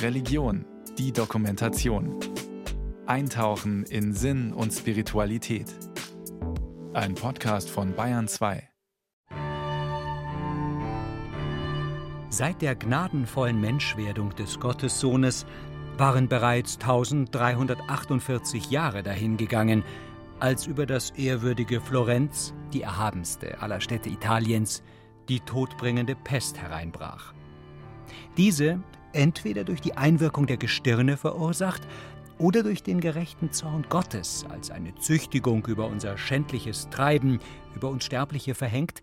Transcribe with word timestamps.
Religion, 0.00 0.64
die 0.98 1.12
Dokumentation. 1.12 2.18
Eintauchen 3.06 3.84
in 3.84 4.12
Sinn 4.12 4.52
und 4.52 4.72
Spiritualität. 4.72 5.66
Ein 6.92 7.14
Podcast 7.14 7.70
von 7.70 7.94
Bayern 7.94 8.28
2. 8.28 8.68
Seit 12.28 12.62
der 12.62 12.74
gnadenvollen 12.74 13.60
Menschwerdung 13.60 14.30
des 14.36 14.60
Gottessohnes 14.60 15.44
waren 15.98 16.28
bereits 16.28 16.78
1348 16.80 18.70
Jahre 18.70 19.02
dahingegangen, 19.02 19.82
als 20.40 20.66
über 20.66 20.86
das 20.86 21.10
ehrwürdige 21.10 21.80
Florenz, 21.80 22.54
die 22.72 22.82
erhabenste 22.82 23.60
aller 23.60 23.80
Städte 23.80 24.08
Italiens, 24.08 24.82
die 25.28 25.40
todbringende 25.40 26.14
Pest 26.14 26.58
hereinbrach. 26.58 27.34
Diese, 28.36 28.80
entweder 29.12 29.64
durch 29.64 29.80
die 29.80 29.96
Einwirkung 29.96 30.46
der 30.46 30.56
Gestirne 30.56 31.16
verursacht 31.16 31.82
oder 32.38 32.62
durch 32.62 32.82
den 32.82 33.00
gerechten 33.00 33.52
Zorn 33.52 33.84
Gottes 33.88 34.46
als 34.48 34.70
eine 34.70 34.94
Züchtigung 34.94 35.66
über 35.66 35.86
unser 35.86 36.16
schändliches 36.16 36.88
Treiben, 36.88 37.40
über 37.74 37.88
uns 37.90 38.04
Sterbliche 38.04 38.54
verhängt, 38.54 39.02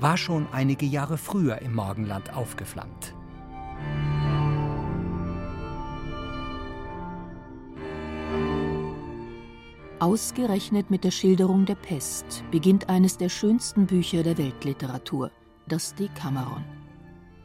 war 0.00 0.16
schon 0.16 0.46
einige 0.52 0.86
Jahre 0.86 1.18
früher 1.18 1.60
im 1.60 1.74
Morgenland 1.74 2.32
aufgeflammt. 2.32 3.14
Ausgerechnet 9.98 10.90
mit 10.90 11.02
der 11.02 11.10
Schilderung 11.10 11.66
der 11.66 11.74
Pest 11.74 12.44
beginnt 12.52 12.88
eines 12.88 13.16
der 13.16 13.28
schönsten 13.28 13.86
Bücher 13.86 14.22
der 14.22 14.38
Weltliteratur, 14.38 15.32
das 15.66 15.92
Decameron. 15.96 16.77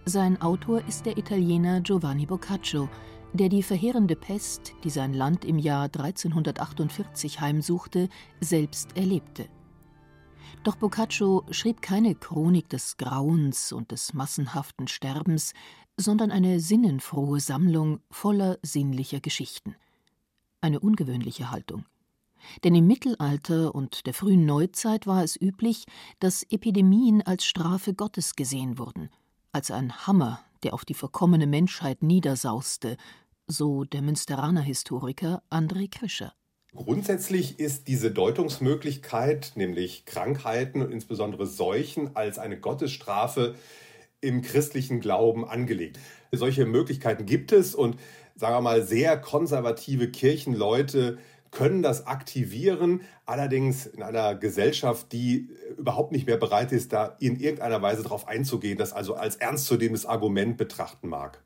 Sein 0.06 0.42
Autor 0.42 0.86
ist 0.86 1.06
der 1.06 1.18
Italiener 1.18 1.80
Giovanni 1.80 2.26
Boccaccio, 2.26 2.90
der 3.32 3.48
die 3.48 3.64
verheerende 3.64 4.18
Pest, 4.18 4.74
die 4.84 4.90
sein 4.90 5.14
Land 5.14 5.46
im 5.46 5.58
Jahr 5.58 5.86
1348 5.86 7.40
heimsuchte, 7.40 8.10
selbst 8.42 8.98
erlebte. 8.98 9.48
Doch 10.66 10.76
Boccaccio 10.76 11.46
schrieb 11.52 11.82
keine 11.82 12.16
Chronik 12.16 12.68
des 12.68 12.98
Grauens 12.98 13.72
und 13.72 13.92
des 13.92 14.14
massenhaften 14.14 14.90
Sterbens, 14.90 15.54
sondern 15.96 16.32
eine 16.32 16.60
sinnenfrohe 16.60 17.40
Sammlung 17.40 18.02
voller 18.12 18.60
sinnlicher 18.62 19.22
Geschichten. 19.22 19.76
Eine 20.60 20.82
ungewöhnliche 20.82 21.50
Haltung. 21.50 21.86
Denn 22.66 22.76
im 22.76 22.88
Mittelalter 22.88 23.74
und 23.74 24.06
der 24.06 24.14
frühen 24.14 24.46
Neuzeit 24.46 25.08
war 25.08 25.24
es 25.24 25.40
üblich, 25.40 25.86
dass 26.20 26.44
Epidemien 26.44 27.22
als 27.22 27.46
Strafe 27.46 27.94
Gottes 27.94 28.36
gesehen 28.36 28.78
wurden, 28.78 29.10
als 29.54 29.72
ein 29.72 30.08
Hammer, 30.08 30.42
der 30.64 30.74
auf 30.74 30.84
die 30.84 30.96
verkommene 30.96 31.48
Menschheit 31.48 32.02
niedersauste, 32.02 32.98
so 33.48 33.84
der 33.84 34.02
Münsteraner 34.02 34.62
Historiker 34.62 35.44
André 35.50 35.90
Krischer. 35.90 36.34
Grundsätzlich 36.76 37.60
ist 37.60 37.88
diese 37.88 38.10
Deutungsmöglichkeit, 38.10 39.52
nämlich 39.56 40.06
Krankheiten 40.06 40.82
und 40.82 40.92
insbesondere 40.92 41.46
Seuchen, 41.46 42.16
als 42.16 42.40
eine 42.40 42.60
Gottesstrafe 42.60 43.54
im 44.22 44.42
christlichen 44.42 45.00
Glauben 45.00 45.48
angelegt. 45.48 46.00
Solche 46.32 46.66
Möglichkeiten 46.66 47.28
gibt 47.28 47.52
es 47.52 47.76
und 47.76 47.98
sagen 48.36 48.56
wir 48.56 48.62
mal 48.62 48.82
sehr 48.82 49.20
konservative 49.20 50.10
Kirchenleute 50.10 51.20
können 51.54 51.82
das 51.82 52.08
aktivieren, 52.08 53.02
allerdings 53.26 53.86
in 53.86 54.04
einer 54.04 54.36
Gesellschaft, 54.36 55.12
die 55.12 55.50
überhaupt 55.78 56.12
nicht 56.12 56.28
mehr 56.28 56.38
bereit 56.38 56.72
ist, 56.72 56.94
da 56.94 57.16
in 57.20 57.40
irgendeiner 57.40 57.82
Weise 57.82 58.04
darauf 58.04 58.28
einzugehen, 58.28 58.78
das 58.78 58.92
also 58.92 59.16
als 59.16 59.36
ernstzunehmendes 59.36 60.06
Argument 60.06 60.58
betrachten 60.58 61.08
mag. 61.08 61.44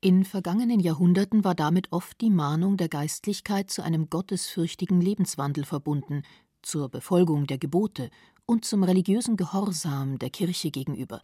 In 0.00 0.24
vergangenen 0.24 0.78
Jahrhunderten 0.78 1.42
war 1.42 1.54
damit 1.54 1.90
oft 1.90 2.20
die 2.20 2.30
Mahnung 2.30 2.76
der 2.76 2.88
Geistlichkeit 2.88 3.70
zu 3.70 3.82
einem 3.82 4.08
gottesfürchtigen 4.08 5.00
Lebenswandel 5.00 5.64
verbunden, 5.64 6.22
zur 6.62 6.88
Befolgung 6.88 7.46
der 7.46 7.58
Gebote 7.58 8.10
und 8.44 8.64
zum 8.64 8.84
religiösen 8.84 9.36
Gehorsam 9.36 10.18
der 10.18 10.30
Kirche 10.30 10.70
gegenüber. 10.70 11.22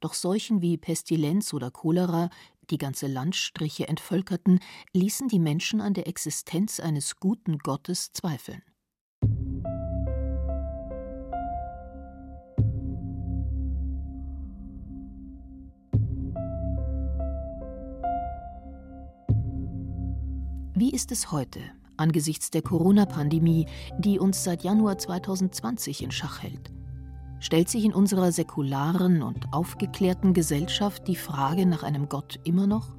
Doch 0.00 0.14
Seuchen 0.14 0.62
wie 0.62 0.78
Pestilenz 0.78 1.54
oder 1.54 1.70
Cholera, 1.70 2.28
die 2.72 2.78
ganze 2.78 3.06
Landstriche 3.06 3.86
entvölkerten, 3.86 4.58
ließen 4.92 5.28
die 5.28 5.38
Menschen 5.38 5.80
an 5.80 5.94
der 5.94 6.08
Existenz 6.08 6.80
eines 6.80 7.16
guten 7.16 7.58
Gottes 7.58 8.12
zweifeln. 8.12 8.62
Wie 20.74 20.90
ist 20.90 21.12
es 21.12 21.30
heute, 21.30 21.60
angesichts 21.96 22.50
der 22.50 22.62
Corona-Pandemie, 22.62 23.66
die 23.98 24.18
uns 24.18 24.42
seit 24.42 24.64
Januar 24.64 24.98
2020 24.98 26.02
in 26.02 26.10
Schach 26.10 26.42
hält? 26.42 26.72
Stellt 27.42 27.68
sich 27.68 27.84
in 27.84 27.92
unserer 27.92 28.30
säkularen 28.30 29.20
und 29.20 29.52
aufgeklärten 29.52 30.32
Gesellschaft 30.32 31.08
die 31.08 31.16
Frage 31.16 31.66
nach 31.66 31.82
einem 31.82 32.08
Gott 32.08 32.38
immer 32.44 32.68
noch? 32.68 32.94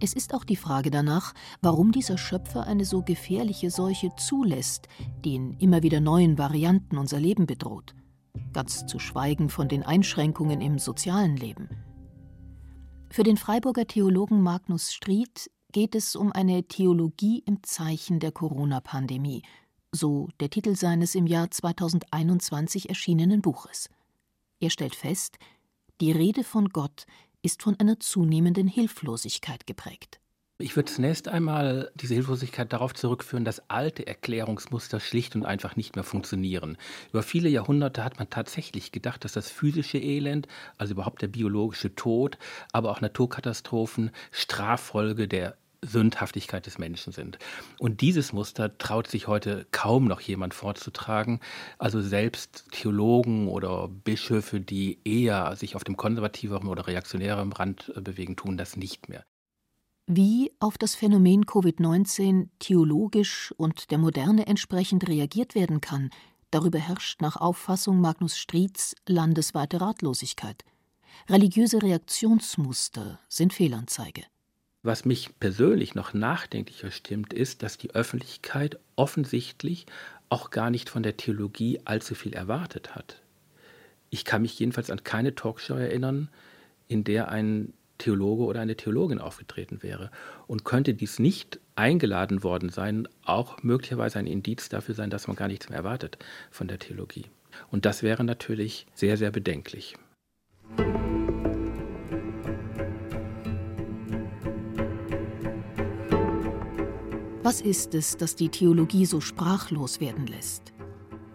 Es 0.00 0.12
ist 0.12 0.34
auch 0.34 0.44
die 0.44 0.54
Frage 0.54 0.90
danach, 0.90 1.32
warum 1.62 1.92
dieser 1.92 2.18
Schöpfer 2.18 2.66
eine 2.66 2.84
so 2.84 3.00
gefährliche 3.00 3.70
Seuche 3.70 4.10
zulässt, 4.18 4.86
die 5.24 5.36
in 5.36 5.54
immer 5.54 5.82
wieder 5.82 6.00
neuen 6.00 6.36
Varianten 6.36 6.98
unser 6.98 7.18
Leben 7.18 7.46
bedroht, 7.46 7.94
ganz 8.52 8.84
zu 8.84 8.98
schweigen 8.98 9.48
von 9.48 9.66
den 9.66 9.82
Einschränkungen 9.82 10.60
im 10.60 10.78
sozialen 10.78 11.38
Leben. 11.38 11.70
Für 13.08 13.22
den 13.22 13.38
Freiburger 13.38 13.86
Theologen 13.86 14.42
Magnus 14.42 14.92
Stried 14.92 15.50
geht 15.72 15.94
es 15.94 16.16
um 16.16 16.32
eine 16.32 16.64
Theologie 16.64 17.42
im 17.46 17.62
Zeichen 17.62 18.20
der 18.20 18.32
Corona-Pandemie– 18.32 19.42
so 19.92 20.28
der 20.40 20.50
Titel 20.50 20.76
seines 20.76 21.14
im 21.14 21.26
Jahr 21.26 21.50
2021 21.50 22.88
erschienenen 22.88 23.42
Buches. 23.42 23.88
Er 24.60 24.70
stellt 24.70 24.94
fest, 24.94 25.38
die 26.00 26.12
Rede 26.12 26.44
von 26.44 26.68
Gott 26.68 27.06
ist 27.42 27.62
von 27.62 27.78
einer 27.80 27.98
zunehmenden 27.98 28.68
Hilflosigkeit 28.68 29.66
geprägt. 29.66 30.20
Ich 30.58 30.76
würde 30.76 30.92
zunächst 30.92 31.26
einmal 31.26 31.90
diese 31.94 32.12
Hilflosigkeit 32.12 32.70
darauf 32.70 32.92
zurückführen, 32.92 33.46
dass 33.46 33.70
alte 33.70 34.06
Erklärungsmuster 34.06 35.00
schlicht 35.00 35.34
und 35.34 35.46
einfach 35.46 35.74
nicht 35.74 35.96
mehr 35.96 36.04
funktionieren. 36.04 36.76
Über 37.12 37.22
viele 37.22 37.48
Jahrhunderte 37.48 38.04
hat 38.04 38.18
man 38.18 38.28
tatsächlich 38.28 38.92
gedacht, 38.92 39.24
dass 39.24 39.32
das 39.32 39.50
physische 39.50 39.96
Elend, 39.96 40.48
also 40.76 40.92
überhaupt 40.92 41.22
der 41.22 41.28
biologische 41.28 41.94
Tod, 41.94 42.36
aber 42.72 42.90
auch 42.90 43.00
Naturkatastrophen 43.00 44.10
Straffolge 44.32 45.28
der 45.28 45.56
Sündhaftigkeit 45.82 46.66
des 46.66 46.78
Menschen 46.78 47.12
sind. 47.12 47.38
Und 47.78 48.00
dieses 48.00 48.32
Muster 48.32 48.76
traut 48.78 49.06
sich 49.06 49.26
heute 49.26 49.66
kaum 49.70 50.04
noch 50.04 50.20
jemand 50.20 50.54
vorzutragen. 50.54 51.40
Also 51.78 52.00
selbst 52.00 52.66
Theologen 52.72 53.48
oder 53.48 53.88
Bischöfe, 53.88 54.60
die 54.60 54.98
eher 55.04 55.56
sich 55.56 55.76
auf 55.76 55.84
dem 55.84 55.96
konservativeren 55.96 56.68
oder 56.68 56.86
reaktionäreren 56.86 57.52
Rand 57.52 57.92
äh, 57.96 58.00
bewegen, 58.00 58.36
tun 58.36 58.56
das 58.56 58.76
nicht 58.76 59.08
mehr. 59.08 59.24
Wie 60.06 60.52
auf 60.58 60.76
das 60.76 60.96
Phänomen 60.96 61.46
Covid-19 61.46 62.48
theologisch 62.58 63.54
und 63.56 63.90
der 63.90 63.98
Moderne 63.98 64.46
entsprechend 64.48 65.08
reagiert 65.08 65.54
werden 65.54 65.80
kann, 65.80 66.10
darüber 66.50 66.80
herrscht 66.80 67.20
nach 67.22 67.36
Auffassung 67.36 68.00
Magnus 68.00 68.36
Strieds 68.36 68.96
landesweite 69.06 69.80
Ratlosigkeit. 69.80 70.64
Religiöse 71.28 71.80
Reaktionsmuster 71.80 73.20
sind 73.28 73.52
Fehlanzeige. 73.52 74.24
Was 74.82 75.04
mich 75.04 75.38
persönlich 75.38 75.94
noch 75.94 76.14
nachdenklicher 76.14 76.90
stimmt, 76.90 77.34
ist, 77.34 77.62
dass 77.62 77.76
die 77.76 77.94
Öffentlichkeit 77.94 78.78
offensichtlich 78.96 79.84
auch 80.30 80.50
gar 80.50 80.70
nicht 80.70 80.88
von 80.88 81.02
der 81.02 81.16
Theologie 81.16 81.80
allzu 81.84 82.14
viel 82.14 82.32
erwartet 82.32 82.94
hat. 82.94 83.20
Ich 84.08 84.24
kann 84.24 84.42
mich 84.42 84.58
jedenfalls 84.58 84.90
an 84.90 85.04
keine 85.04 85.34
Talkshow 85.34 85.74
erinnern, 85.74 86.28
in 86.88 87.04
der 87.04 87.28
ein 87.28 87.74
Theologe 87.98 88.44
oder 88.44 88.60
eine 88.60 88.76
Theologin 88.76 89.18
aufgetreten 89.18 89.82
wäre. 89.82 90.10
Und 90.46 90.64
könnte 90.64 90.94
dies 90.94 91.18
nicht 91.18 91.60
eingeladen 91.76 92.42
worden 92.42 92.70
sein, 92.70 93.06
auch 93.24 93.62
möglicherweise 93.62 94.18
ein 94.18 94.26
Indiz 94.26 94.70
dafür 94.70 94.94
sein, 94.94 95.10
dass 95.10 95.28
man 95.28 95.36
gar 95.36 95.48
nichts 95.48 95.68
mehr 95.68 95.78
erwartet 95.78 96.18
von 96.50 96.66
der 96.66 96.78
Theologie. 96.78 97.26
Und 97.70 97.84
das 97.84 98.02
wäre 98.02 98.24
natürlich 98.24 98.86
sehr, 98.94 99.16
sehr 99.16 99.30
bedenklich. 99.30 99.96
Was 107.50 107.60
ist 107.60 107.96
es, 107.96 108.16
das 108.16 108.36
die 108.36 108.48
Theologie 108.48 109.04
so 109.04 109.20
sprachlos 109.20 109.98
werden 109.98 110.28
lässt? 110.28 110.72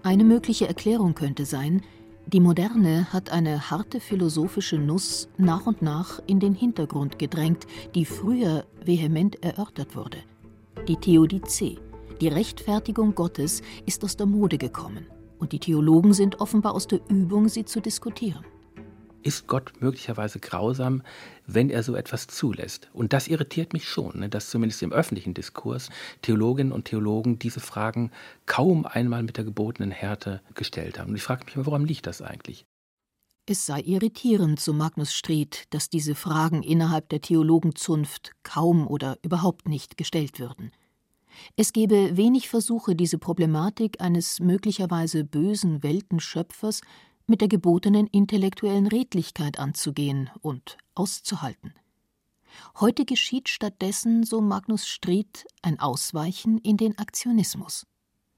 Eine 0.02 0.24
mögliche 0.24 0.66
Erklärung 0.66 1.14
könnte 1.14 1.44
sein, 1.44 1.82
die 2.26 2.40
Moderne 2.40 3.12
hat 3.12 3.34
eine 3.34 3.70
harte 3.70 4.00
philosophische 4.00 4.78
Nuss 4.78 5.28
nach 5.38 5.66
und 5.66 5.82
nach 5.82 6.22
in 6.26 6.40
den 6.40 6.54
Hintergrund 6.54 7.20
gedrängt, 7.20 7.68
die 7.96 8.06
früher 8.06 8.66
vehement 8.82 9.44
erörtert 9.44 9.98
wurde. 9.98 10.20
Die 10.88 10.96
Theodizee, 10.96 11.80
die 12.22 12.30
Rechtfertigung 12.30 13.14
Gottes, 13.14 13.62
ist 13.86 14.02
aus 14.06 14.16
der 14.16 14.26
Mode 14.26 14.58
gekommen 14.58 15.08
und 15.40 15.52
die 15.52 15.60
Theologen 15.60 16.14
sind 16.14 16.40
offenbar 16.40 16.76
aus 16.76 16.88
der 16.88 17.02
Übung, 17.10 17.50
sie 17.50 17.66
zu 17.66 17.82
diskutieren. 17.82 18.46
Ist 19.26 19.48
Gott 19.48 19.74
möglicherweise 19.80 20.40
grausam, 20.40 21.02
wenn 21.48 21.70
er 21.70 21.82
so 21.82 21.96
etwas 21.96 22.28
zulässt? 22.28 22.90
Und 22.94 23.12
das 23.12 23.28
irritiert 23.28 23.74
mich 23.74 23.90
schon, 23.90 24.20
ne, 24.20 24.30
dass 24.30 24.50
zumindest 24.50 24.84
im 24.84 24.94
öffentlichen 24.94 25.34
Diskurs 25.34 25.90
Theologinnen 26.22 26.72
und 26.72 26.86
Theologen 26.86 27.40
diese 27.40 27.60
Fragen 27.60 28.12
kaum 28.46 28.86
einmal 28.86 29.24
mit 29.24 29.38
der 29.38 29.44
gebotenen 29.44 29.92
Härte 29.92 30.42
gestellt 30.54 31.00
haben. 31.00 31.10
Und 31.10 31.16
ich 31.16 31.24
frage 31.24 31.46
mich 31.46 31.56
mal, 31.56 31.66
woran 31.66 31.86
liegt 31.86 32.06
das 32.06 32.22
eigentlich? 32.22 32.66
Es 33.48 33.66
sei 33.66 33.82
irritierend, 33.82 34.60
so 34.60 34.74
Magnus 34.74 35.14
Street, 35.14 35.66
dass 35.72 35.90
diese 35.90 36.16
Fragen 36.16 36.62
innerhalb 36.64 37.10
der 37.10 37.22
Theologenzunft 37.22 38.32
kaum 38.44 38.88
oder 38.88 39.18
überhaupt 39.24 39.68
nicht 39.68 39.98
gestellt 39.98 40.40
würden. 40.40 40.72
Es 41.56 41.74
gebe 41.74 42.16
wenig 42.16 42.48
Versuche, 42.48 42.96
diese 42.96 43.18
Problematik 43.18 44.02
eines 44.02 44.40
möglicherweise 44.40 45.24
bösen 45.24 45.84
Weltenschöpfers 45.84 46.82
mit 47.28 47.42
der 47.42 47.48
gebotenen 47.48 48.08
intellektuellen 48.08 48.88
Redlichkeit 48.88 49.60
anzugehen 49.60 50.30
und 50.42 50.78
auszuhalten. 50.94 51.74
Heute 52.80 53.06
geschieht 53.06 53.50
stattdessen, 53.50 54.24
so 54.24 54.42
Magnus 54.42 54.88
Street, 54.88 55.46
ein 55.62 55.80
Ausweichen 55.80 56.58
in 56.60 56.78
den 56.78 56.98
Aktionismus. 56.98 57.86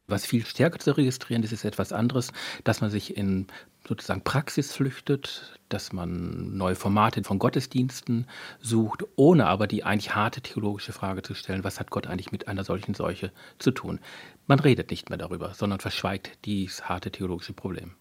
Was 0.10 0.26
viel 0.26 0.46
stärker 0.46 0.80
zu 0.80 0.96
registrieren 0.96 1.44
ist, 1.44 1.52
ist 1.52 1.66
etwas 1.66 1.92
anderes, 1.92 2.32
dass 2.64 2.80
man 2.80 2.90
sich 2.90 3.18
in 3.18 3.48
sozusagen 3.86 4.24
Praxis 4.24 4.74
flüchtet, 4.74 5.60
dass 5.68 5.92
man 5.92 6.56
neue 6.56 6.76
Formate 6.76 7.24
von 7.24 7.40
Gottesdiensten 7.40 8.26
sucht, 8.62 9.04
ohne 9.18 9.48
aber 9.48 9.68
die 9.68 9.84
eigentlich 9.84 10.16
harte 10.16 10.42
theologische 10.42 10.94
Frage 10.94 11.24
zu 11.24 11.34
stellen, 11.34 11.66
was 11.66 11.80
hat 11.80 11.90
Gott 11.90 12.08
eigentlich 12.08 12.32
mit 12.32 12.48
einer 12.48 12.64
solchen 12.64 12.94
Seuche 12.94 13.34
zu 13.60 13.72
tun. 13.72 14.00
Man 14.46 14.60
redet 14.60 14.92
nicht 14.92 15.10
mehr 15.10 15.18
darüber, 15.18 15.54
sondern 15.54 15.82
verschweigt 15.82 16.46
dieses 16.46 16.88
harte 16.88 17.12
theologische 17.12 17.54
Problem. 17.54 17.96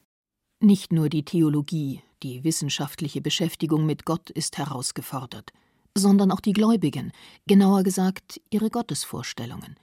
Nicht 0.60 0.90
nur 0.90 1.10
die 1.10 1.22
Theologie, 1.22 2.00
die 2.22 2.42
wissenschaftliche 2.42 3.20
Beschäftigung 3.20 3.84
mit 3.84 4.06
Gott 4.06 4.30
ist 4.30 4.56
herausgefordert, 4.56 5.52
sondern 5.94 6.30
auch 6.30 6.40
die 6.40 6.54
Gläubigen, 6.54 7.12
genauer 7.46 7.82
gesagt 7.82 8.40
ihre 8.48 8.70
Gottesvorstellungen. 8.70 9.76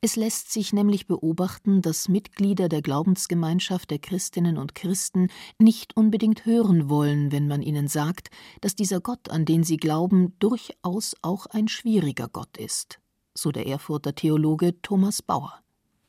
Es 0.00 0.16
lässt 0.16 0.52
sich 0.52 0.72
nämlich 0.72 1.06
beobachten, 1.06 1.80
dass 1.80 2.08
Mitglieder 2.08 2.68
der 2.68 2.82
Glaubensgemeinschaft 2.82 3.88
der 3.92 4.00
Christinnen 4.00 4.58
und 4.58 4.74
Christen 4.74 5.28
nicht 5.60 5.96
unbedingt 5.96 6.44
hören 6.44 6.90
wollen, 6.90 7.30
wenn 7.30 7.46
man 7.46 7.62
ihnen 7.62 7.86
sagt, 7.86 8.30
dass 8.60 8.74
dieser 8.74 9.00
Gott, 9.00 9.30
an 9.30 9.44
den 9.44 9.62
sie 9.62 9.76
glauben, 9.76 10.34
durchaus 10.40 11.14
auch 11.22 11.46
ein 11.46 11.68
schwieriger 11.68 12.28
Gott 12.28 12.56
ist, 12.56 12.98
so 13.32 13.52
der 13.52 13.68
Erfurter 13.68 14.16
Theologe 14.16 14.82
Thomas 14.82 15.22
Bauer. 15.22 15.54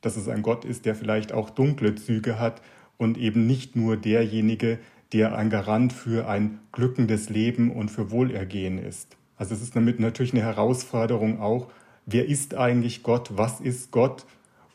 Dass 0.01 0.17
es 0.17 0.27
ein 0.27 0.41
Gott 0.41 0.65
ist, 0.65 0.85
der 0.85 0.95
vielleicht 0.95 1.31
auch 1.31 1.51
dunkle 1.51 1.93
Züge 1.93 2.39
hat 2.39 2.61
und 2.97 3.17
eben 3.17 3.47
nicht 3.47 3.75
nur 3.75 3.97
derjenige, 3.97 4.79
der 5.13 5.35
ein 5.35 5.49
Garant 5.49 5.93
für 5.93 6.27
ein 6.27 6.59
glückendes 6.71 7.29
Leben 7.29 7.71
und 7.71 7.89
für 7.89 8.11
Wohlergehen 8.11 8.77
ist. 8.77 9.17
Also 9.37 9.53
es 9.53 9.61
ist 9.61 9.75
damit 9.75 9.99
natürlich 9.99 10.33
eine 10.33 10.43
Herausforderung 10.43 11.39
auch, 11.39 11.69
wer 12.05 12.25
ist 12.25 12.55
eigentlich 12.55 13.03
Gott, 13.03 13.31
was 13.35 13.59
ist 13.59 13.91
Gott 13.91 14.25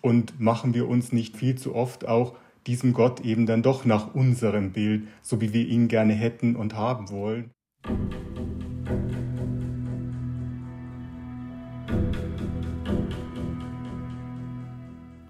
und 0.00 0.40
machen 0.40 0.74
wir 0.74 0.88
uns 0.88 1.12
nicht 1.12 1.36
viel 1.36 1.56
zu 1.56 1.74
oft 1.74 2.06
auch 2.06 2.34
diesem 2.66 2.92
Gott 2.92 3.20
eben 3.20 3.46
dann 3.46 3.62
doch 3.62 3.84
nach 3.84 4.14
unserem 4.14 4.72
Bild, 4.72 5.08
so 5.22 5.40
wie 5.40 5.52
wir 5.52 5.66
ihn 5.66 5.88
gerne 5.88 6.12
hätten 6.12 6.56
und 6.56 6.74
haben 6.74 7.10
wollen. 7.10 7.50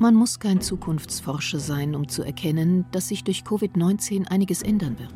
Man 0.01 0.15
muss 0.15 0.41
kein 0.41 0.63
Zukunftsforscher 0.63 1.59
sein, 1.59 1.95
um 1.95 2.09
zu 2.09 2.23
erkennen, 2.23 2.87
dass 2.91 3.09
sich 3.09 3.23
durch 3.23 3.43
Covid-19 3.43 4.29
einiges 4.29 4.63
ändern 4.63 4.99
wird. 4.99 5.13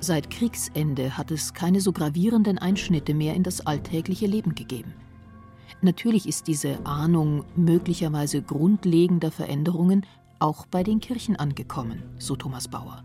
Seit 0.00 0.30
Kriegsende 0.30 1.18
hat 1.18 1.30
es 1.30 1.52
keine 1.52 1.82
so 1.82 1.92
gravierenden 1.92 2.56
Einschnitte 2.56 3.12
mehr 3.12 3.34
in 3.34 3.42
das 3.42 3.66
alltägliche 3.66 4.24
Leben 4.24 4.54
gegeben. 4.54 4.94
Natürlich 5.82 6.26
ist 6.26 6.46
diese 6.46 6.86
Ahnung 6.86 7.44
möglicherweise 7.56 8.40
grundlegender 8.40 9.30
Veränderungen 9.30 10.06
auch 10.38 10.64
bei 10.64 10.82
den 10.82 11.00
Kirchen 11.00 11.36
angekommen, 11.36 12.02
so 12.16 12.36
Thomas 12.36 12.68
Bauer. 12.68 13.04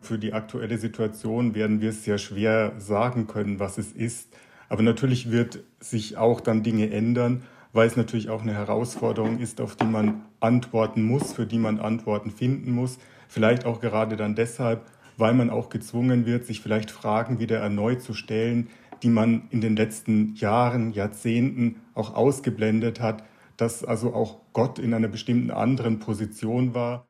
Für 0.00 0.18
die 0.18 0.32
aktuelle 0.32 0.78
Situation 0.78 1.54
werden 1.54 1.80
wir 1.80 1.90
es 1.90 2.02
sehr 2.02 2.18
schwer 2.18 2.74
sagen 2.80 3.28
können, 3.28 3.60
was 3.60 3.78
es 3.78 3.92
ist. 3.92 4.34
Aber 4.68 4.82
natürlich 4.82 5.30
wird 5.30 5.60
sich 5.78 6.16
auch 6.16 6.40
dann 6.40 6.64
Dinge 6.64 6.90
ändern, 6.90 7.44
weil 7.72 7.86
es 7.86 7.96
natürlich 7.96 8.28
auch 8.28 8.42
eine 8.42 8.54
Herausforderung 8.54 9.38
ist, 9.38 9.60
auf 9.60 9.76
die 9.76 9.84
man 9.84 10.24
antworten 10.40 11.02
muss, 11.02 11.32
für 11.32 11.46
die 11.46 11.58
man 11.58 11.80
Antworten 11.80 12.30
finden 12.30 12.72
muss. 12.72 12.98
Vielleicht 13.28 13.64
auch 13.64 13.80
gerade 13.80 14.16
dann 14.16 14.34
deshalb, 14.34 14.86
weil 15.16 15.34
man 15.34 15.50
auch 15.50 15.68
gezwungen 15.68 16.26
wird, 16.26 16.46
sich 16.46 16.60
vielleicht 16.60 16.90
Fragen 16.90 17.38
wieder 17.38 17.58
erneut 17.58 18.02
zu 18.02 18.14
stellen, 18.14 18.68
die 19.02 19.08
man 19.08 19.48
in 19.50 19.60
den 19.60 19.76
letzten 19.76 20.34
Jahren, 20.34 20.92
Jahrzehnten 20.92 21.76
auch 21.94 22.14
ausgeblendet 22.14 23.00
hat, 23.00 23.24
dass 23.56 23.84
also 23.84 24.14
auch 24.14 24.40
Gott 24.52 24.78
in 24.78 24.94
einer 24.94 25.08
bestimmten 25.08 25.50
anderen 25.50 25.98
Position 25.98 26.74
war. 26.74 27.06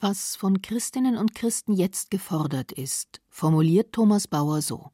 Was 0.00 0.36
von 0.36 0.62
Christinnen 0.62 1.16
und 1.16 1.34
Christen 1.34 1.72
jetzt 1.72 2.10
gefordert 2.10 2.72
ist, 2.72 3.20
formuliert 3.28 3.92
Thomas 3.92 4.26
Bauer 4.26 4.62
so. 4.62 4.90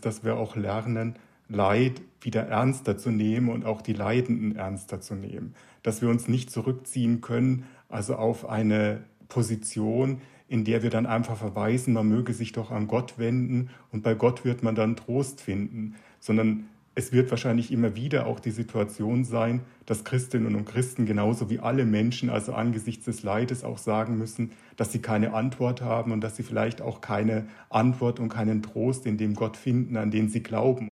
Dass 0.00 0.24
wir 0.24 0.36
auch 0.36 0.56
lernen, 0.56 1.18
Leid 1.48 2.02
wieder 2.20 2.42
ernster 2.42 2.98
zu 2.98 3.10
nehmen 3.10 3.50
und 3.50 3.64
auch 3.64 3.80
die 3.80 3.92
Leidenden 3.92 4.56
ernster 4.56 5.00
zu 5.00 5.14
nehmen. 5.14 5.54
Dass 5.86 6.02
wir 6.02 6.08
uns 6.08 6.26
nicht 6.26 6.50
zurückziehen 6.50 7.20
können, 7.20 7.64
also 7.88 8.16
auf 8.16 8.48
eine 8.48 9.04
Position, 9.28 10.20
in 10.48 10.64
der 10.64 10.82
wir 10.82 10.90
dann 10.90 11.06
einfach 11.06 11.36
verweisen, 11.36 11.94
man 11.94 12.08
möge 12.08 12.32
sich 12.32 12.50
doch 12.50 12.72
an 12.72 12.88
Gott 12.88 13.18
wenden 13.18 13.70
und 13.92 14.02
bei 14.02 14.14
Gott 14.14 14.44
wird 14.44 14.64
man 14.64 14.74
dann 14.74 14.96
Trost 14.96 15.40
finden, 15.40 15.94
sondern 16.18 16.66
es 16.96 17.12
wird 17.12 17.30
wahrscheinlich 17.30 17.70
immer 17.70 17.94
wieder 17.94 18.26
auch 18.26 18.40
die 18.40 18.50
Situation 18.50 19.22
sein, 19.22 19.60
dass 19.84 20.02
Christinnen 20.02 20.56
und 20.56 20.64
Christen 20.64 21.06
genauso 21.06 21.50
wie 21.50 21.60
alle 21.60 21.84
Menschen, 21.84 22.30
also 22.30 22.52
angesichts 22.52 23.04
des 23.04 23.22
Leides, 23.22 23.62
auch 23.62 23.78
sagen 23.78 24.18
müssen, 24.18 24.50
dass 24.76 24.90
sie 24.90 24.98
keine 24.98 25.34
Antwort 25.34 25.82
haben 25.82 26.10
und 26.10 26.20
dass 26.20 26.34
sie 26.34 26.42
vielleicht 26.42 26.82
auch 26.82 27.00
keine 27.00 27.46
Antwort 27.70 28.18
und 28.18 28.28
keinen 28.28 28.60
Trost 28.64 29.06
in 29.06 29.18
dem 29.18 29.34
Gott 29.34 29.56
finden, 29.56 29.96
an 29.96 30.10
den 30.10 30.30
sie 30.30 30.42
glauben. 30.42 30.88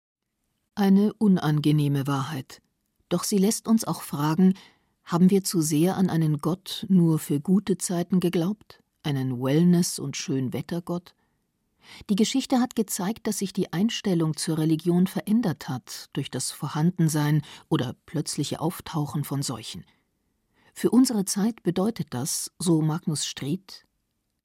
Eine 0.74 1.13
unangenehme 1.19 2.07
Wahrheit. 2.07 2.59
Doch 3.09 3.24
sie 3.24 3.38
lässt 3.38 3.68
uns 3.68 3.85
auch 3.85 4.01
fragen, 4.01 4.53
haben 5.09 5.31
wir 5.31 5.44
zu 5.44 5.61
sehr 5.61 5.97
an 5.97 6.09
einen 6.09 6.38
Gott 6.38 6.85
nur 6.88 7.17
für 7.19 7.39
gute 7.39 7.77
Zeiten 7.77 8.19
geglaubt? 8.19 8.81
einen 9.01 9.41
Wellness- 9.41 9.97
und 9.97 10.17
Schönwettergott? 10.17 11.15
Die 12.09 12.15
Geschichte 12.15 12.59
hat 12.59 12.75
gezeigt, 12.75 13.25
dass 13.25 13.39
sich 13.39 13.53
die 13.53 13.73
Einstellung 13.73 14.38
zur 14.38 14.59
Religion 14.59 15.07
verändert 15.07 15.67
hat 15.69 16.09
durch 16.13 16.29
das 16.29 16.51
Vorhandensein 16.51 17.42
oder 17.69 17.95
plötzliche 18.06 18.59
Auftauchen 18.59 19.23
von 19.23 19.42
Seuchen. 19.42 19.85
Für 20.73 20.92
unsere 20.92 21.25
Zeit 21.25 21.63
bedeutet 21.63 22.07
das, 22.11 22.51
so 22.59 22.81
Magnus 22.81 23.25
Street, 23.25 23.85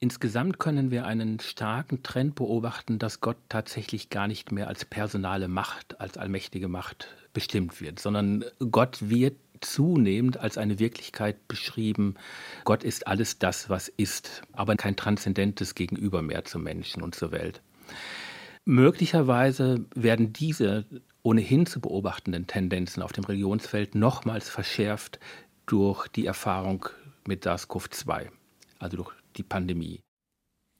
Insgesamt 0.00 0.58
können 0.58 0.90
wir 0.90 1.06
einen 1.06 1.40
starken 1.40 2.02
Trend 2.02 2.34
beobachten, 2.34 2.98
dass 2.98 3.22
Gott 3.22 3.38
tatsächlich 3.48 4.10
gar 4.10 4.28
nicht 4.28 4.52
mehr 4.52 4.68
als 4.68 4.84
personale 4.84 5.48
Macht, 5.48 5.98
als 5.98 6.18
allmächtige 6.18 6.68
Macht 6.68 7.08
bestimmt 7.32 7.80
wird, 7.80 8.00
sondern 8.00 8.44
Gott 8.70 9.08
wird 9.08 9.36
zunehmend 9.60 10.38
als 10.38 10.58
eine 10.58 10.78
Wirklichkeit 10.78 11.48
beschrieben. 11.48 12.14
Gott 12.64 12.84
ist 12.84 13.06
alles 13.06 13.38
das, 13.38 13.70
was 13.70 13.88
ist, 13.88 14.42
aber 14.52 14.76
kein 14.76 14.96
transzendentes 14.96 15.74
Gegenüber 15.74 16.22
mehr 16.22 16.44
zum 16.44 16.62
Menschen 16.62 17.02
und 17.02 17.14
zur 17.14 17.32
Welt. 17.32 17.62
Möglicherweise 18.64 19.84
werden 19.94 20.32
diese 20.32 20.86
ohnehin 21.22 21.66
zu 21.66 21.80
beobachtenden 21.80 22.46
Tendenzen 22.46 23.02
auf 23.02 23.12
dem 23.12 23.24
Religionsfeld 23.24 23.94
nochmals 23.94 24.48
verschärft 24.48 25.18
durch 25.66 26.08
die 26.08 26.26
Erfahrung 26.26 26.86
mit 27.26 27.44
SARS-CoV-2, 27.44 28.28
also 28.78 28.96
durch 28.98 29.12
die 29.36 29.42
Pandemie. 29.42 30.00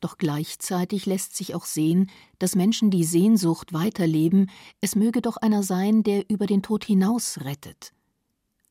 Doch 0.00 0.18
gleichzeitig 0.18 1.06
lässt 1.06 1.34
sich 1.34 1.54
auch 1.54 1.64
sehen, 1.64 2.10
dass 2.38 2.56
Menschen 2.56 2.90
die 2.90 3.04
Sehnsucht 3.04 3.72
weiterleben, 3.72 4.50
es 4.82 4.96
möge 4.96 5.22
doch 5.22 5.38
einer 5.38 5.62
sein, 5.62 6.02
der 6.02 6.28
über 6.28 6.46
den 6.46 6.62
Tod 6.62 6.84
hinaus 6.84 7.40
rettet. 7.42 7.94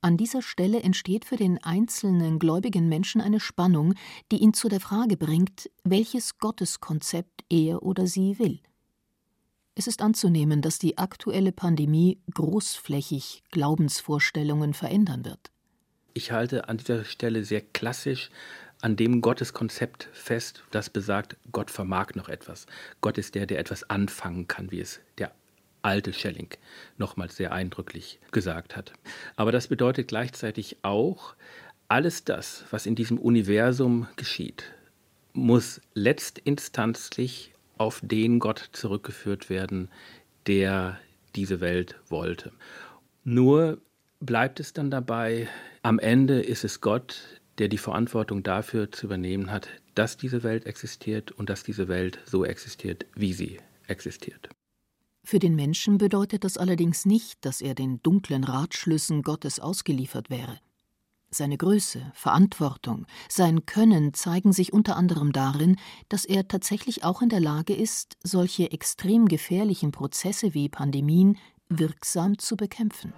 An 0.03 0.17
dieser 0.17 0.41
Stelle 0.41 0.83
entsteht 0.83 1.23
für 1.23 1.37
den 1.37 1.63
einzelnen 1.63 2.37
gläubigen 2.37 2.89
Menschen 2.89 3.21
eine 3.21 3.39
Spannung, 3.39 3.93
die 4.33 4.39
ihn 4.39 4.53
zu 4.53 4.67
der 4.67 4.81
Frage 4.81 5.15
bringt, 5.15 5.69
welches 5.85 6.39
Gotteskonzept 6.39 7.45
er 7.49 7.83
oder 7.83 8.05
sie 8.05 8.37
will. 8.37 8.59
Es 9.75 9.87
ist 9.87 10.01
anzunehmen, 10.01 10.61
dass 10.61 10.77
die 10.77 10.97
aktuelle 10.97 11.53
Pandemie 11.53 12.19
großflächig 12.33 13.43
Glaubensvorstellungen 13.49 14.73
verändern 14.73 15.23
wird. 15.23 15.51
Ich 16.13 16.33
halte 16.33 16.67
an 16.67 16.79
dieser 16.79 17.05
Stelle 17.05 17.45
sehr 17.45 17.61
klassisch 17.61 18.29
an 18.81 18.97
dem 18.97 19.21
Gotteskonzept 19.21 20.09
fest, 20.11 20.65
das 20.71 20.89
besagt, 20.89 21.37
Gott 21.53 21.71
vermag 21.71 22.15
noch 22.15 22.27
etwas. 22.27 22.65
Gott 22.99 23.17
ist 23.17 23.35
der, 23.35 23.45
der 23.45 23.59
etwas 23.59 23.89
anfangen 23.89 24.49
kann, 24.49 24.69
wie 24.69 24.81
es 24.81 24.99
der 25.17 25.33
alte 25.83 26.13
Schelling 26.13 26.49
nochmals 26.97 27.35
sehr 27.35 27.51
eindrücklich 27.51 28.19
gesagt 28.31 28.75
hat. 28.75 28.93
Aber 29.35 29.51
das 29.51 29.67
bedeutet 29.67 30.07
gleichzeitig 30.07 30.77
auch, 30.81 31.35
alles 31.87 32.23
das, 32.23 32.63
was 32.71 32.85
in 32.85 32.95
diesem 32.95 33.19
Universum 33.19 34.07
geschieht, 34.15 34.63
muss 35.33 35.81
letztinstanzlich 35.93 37.53
auf 37.77 38.01
den 38.03 38.39
Gott 38.39 38.69
zurückgeführt 38.71 39.49
werden, 39.49 39.89
der 40.47 40.99
diese 41.35 41.59
Welt 41.61 41.99
wollte. 42.07 42.51
Nur 43.23 43.79
bleibt 44.19 44.59
es 44.59 44.73
dann 44.73 44.89
dabei, 44.89 45.47
am 45.81 45.99
Ende 45.99 46.41
ist 46.41 46.63
es 46.63 46.81
Gott, 46.81 47.41
der 47.57 47.67
die 47.67 47.77
Verantwortung 47.77 48.43
dafür 48.43 48.91
zu 48.91 49.05
übernehmen 49.05 49.51
hat, 49.51 49.67
dass 49.95 50.17
diese 50.17 50.43
Welt 50.43 50.65
existiert 50.65 51.31
und 51.31 51.49
dass 51.49 51.63
diese 51.63 51.87
Welt 51.87 52.19
so 52.25 52.45
existiert, 52.45 53.05
wie 53.15 53.33
sie 53.33 53.59
existiert. 53.87 54.49
Für 55.25 55.39
den 55.39 55.55
Menschen 55.55 55.97
bedeutet 55.97 56.43
das 56.43 56.57
allerdings 56.57 57.05
nicht, 57.05 57.45
dass 57.45 57.61
er 57.61 57.75
den 57.75 58.01
dunklen 58.03 58.43
Ratschlüssen 58.43 59.21
Gottes 59.21 59.59
ausgeliefert 59.59 60.29
wäre. 60.29 60.59
Seine 61.29 61.57
Größe, 61.57 62.11
Verantwortung, 62.13 63.07
sein 63.29 63.65
Können 63.65 64.13
zeigen 64.13 64.51
sich 64.51 64.73
unter 64.73 64.97
anderem 64.97 65.31
darin, 65.31 65.77
dass 66.09 66.25
er 66.25 66.47
tatsächlich 66.47 67.03
auch 67.03 67.21
in 67.21 67.29
der 67.29 67.39
Lage 67.39 67.73
ist, 67.73 68.17
solche 68.21 68.71
extrem 68.71 69.27
gefährlichen 69.27 69.91
Prozesse 69.91 70.53
wie 70.53 70.69
Pandemien 70.69 71.37
wirksam 71.69 72.37
zu 72.37 72.55
bekämpfen. 72.55 73.13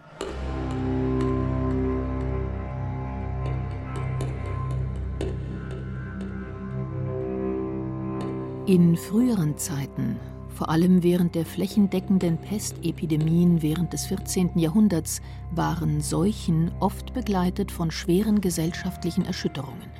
In 8.68 8.96
früheren 8.96 9.58
Zeiten, 9.58 10.20
vor 10.56 10.70
allem 10.70 11.04
während 11.04 11.36
der 11.36 11.46
flächendeckenden 11.46 12.38
Pestepidemien 12.38 13.62
während 13.62 13.92
des 13.92 14.06
14. 14.06 14.58
Jahrhunderts, 14.58 15.22
waren 15.52 16.00
Seuchen 16.00 16.72
oft 16.80 17.14
begleitet 17.14 17.72
von 17.72 17.92
schweren 17.92 18.40
gesellschaftlichen 18.40 19.26
Erschütterungen. 19.26 19.92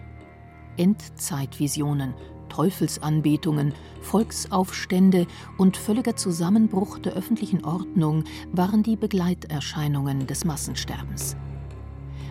Endzeitvisionen, 0.78 2.14
Teufelsanbetungen, 2.48 3.74
Volksaufstände 4.02 5.28
und 5.58 5.76
völliger 5.76 6.16
Zusammenbruch 6.16 7.00
der 7.00 7.14
öffentlichen 7.14 7.66
Ordnung 7.66 8.24
waren 8.54 8.82
die 8.82 8.96
Begleiterscheinungen 8.96 10.26
des 10.26 10.46
Massensterbens. 10.46 11.36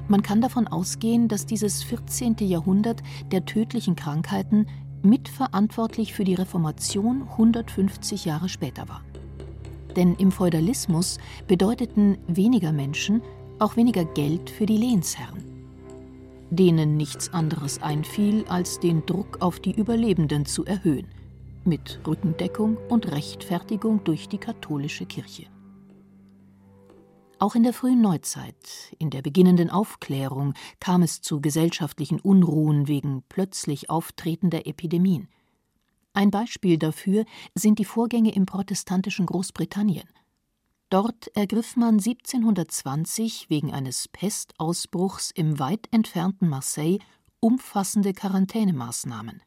Man 0.09 0.23
kann 0.23 0.43
davon 0.43 0.67
ausgehen, 0.67 1.29
dass 1.29 1.47
dieses 1.47 1.83
14. 1.83 2.37
Jahrhundert 2.41 3.03
der 3.33 3.45
tödlichen 3.47 3.97
Krankheiten 3.97 4.67
mitverantwortlich 5.05 6.15
für 6.15 6.25
die 6.25 6.35
Reformation 6.35 7.23
150 7.33 8.25
Jahre 8.25 8.49
später 8.49 8.89
war. 8.89 9.03
Denn 9.97 10.15
im 10.17 10.33
Feudalismus 10.33 11.19
bedeuteten 11.47 12.19
weniger 12.27 12.73
Menschen 12.73 13.23
auch 13.59 13.77
weniger 13.77 14.05
Geld 14.05 14.51
für 14.51 14.67
die 14.67 14.77
Lehnsherren, 14.77 15.45
denen 16.51 16.97
nichts 16.97 17.33
anderes 17.33 17.81
einfiel, 17.83 18.45
als 18.49 18.81
den 18.81 19.07
Druck 19.07 19.41
auf 19.41 19.61
die 19.61 19.73
Überlebenden 19.73 20.47
zu 20.47 20.65
erhöhen, 20.65 21.07
mit 21.65 22.01
Rückendeckung 22.07 22.77
und 22.89 23.13
Rechtfertigung 23.13 24.03
durch 24.05 24.29
die 24.29 24.39
katholische 24.39 25.07
Kirche. 25.07 25.54
Auch 27.45 27.55
in 27.55 27.63
der 27.63 27.75
frühen 27.75 28.01
Neuzeit, 28.01 28.95
in 28.99 29.11
der 29.11 29.21
beginnenden 29.21 29.69
Aufklärung, 29.69 30.55
kam 30.81 31.03
es 31.03 31.21
zu 31.21 31.43
gesellschaftlichen 31.43 32.19
Unruhen 32.19 32.89
wegen 32.89 33.23
plötzlich 33.29 33.91
auftretender 33.91 34.67
Epidemien. 34.67 35.29
Ein 36.15 36.31
Beispiel 36.31 36.79
dafür 36.79 37.27
sind 37.55 37.79
die 37.79 37.85
Vorgänge 37.85 38.35
im 38.35 38.47
protestantischen 38.47 39.27
Großbritannien. 39.27 40.09
Dort 40.89 41.37
ergriff 41.37 41.77
man 41.77 41.97
1720 41.99 43.51
wegen 43.51 43.75
eines 43.75 44.09
Pestausbruchs 44.09 45.31
im 45.31 45.59
weit 45.59 45.87
entfernten 45.91 46.49
Marseille 46.49 46.97
umfassende 47.41 48.15
Quarantänemaßnahmen. 48.15 49.43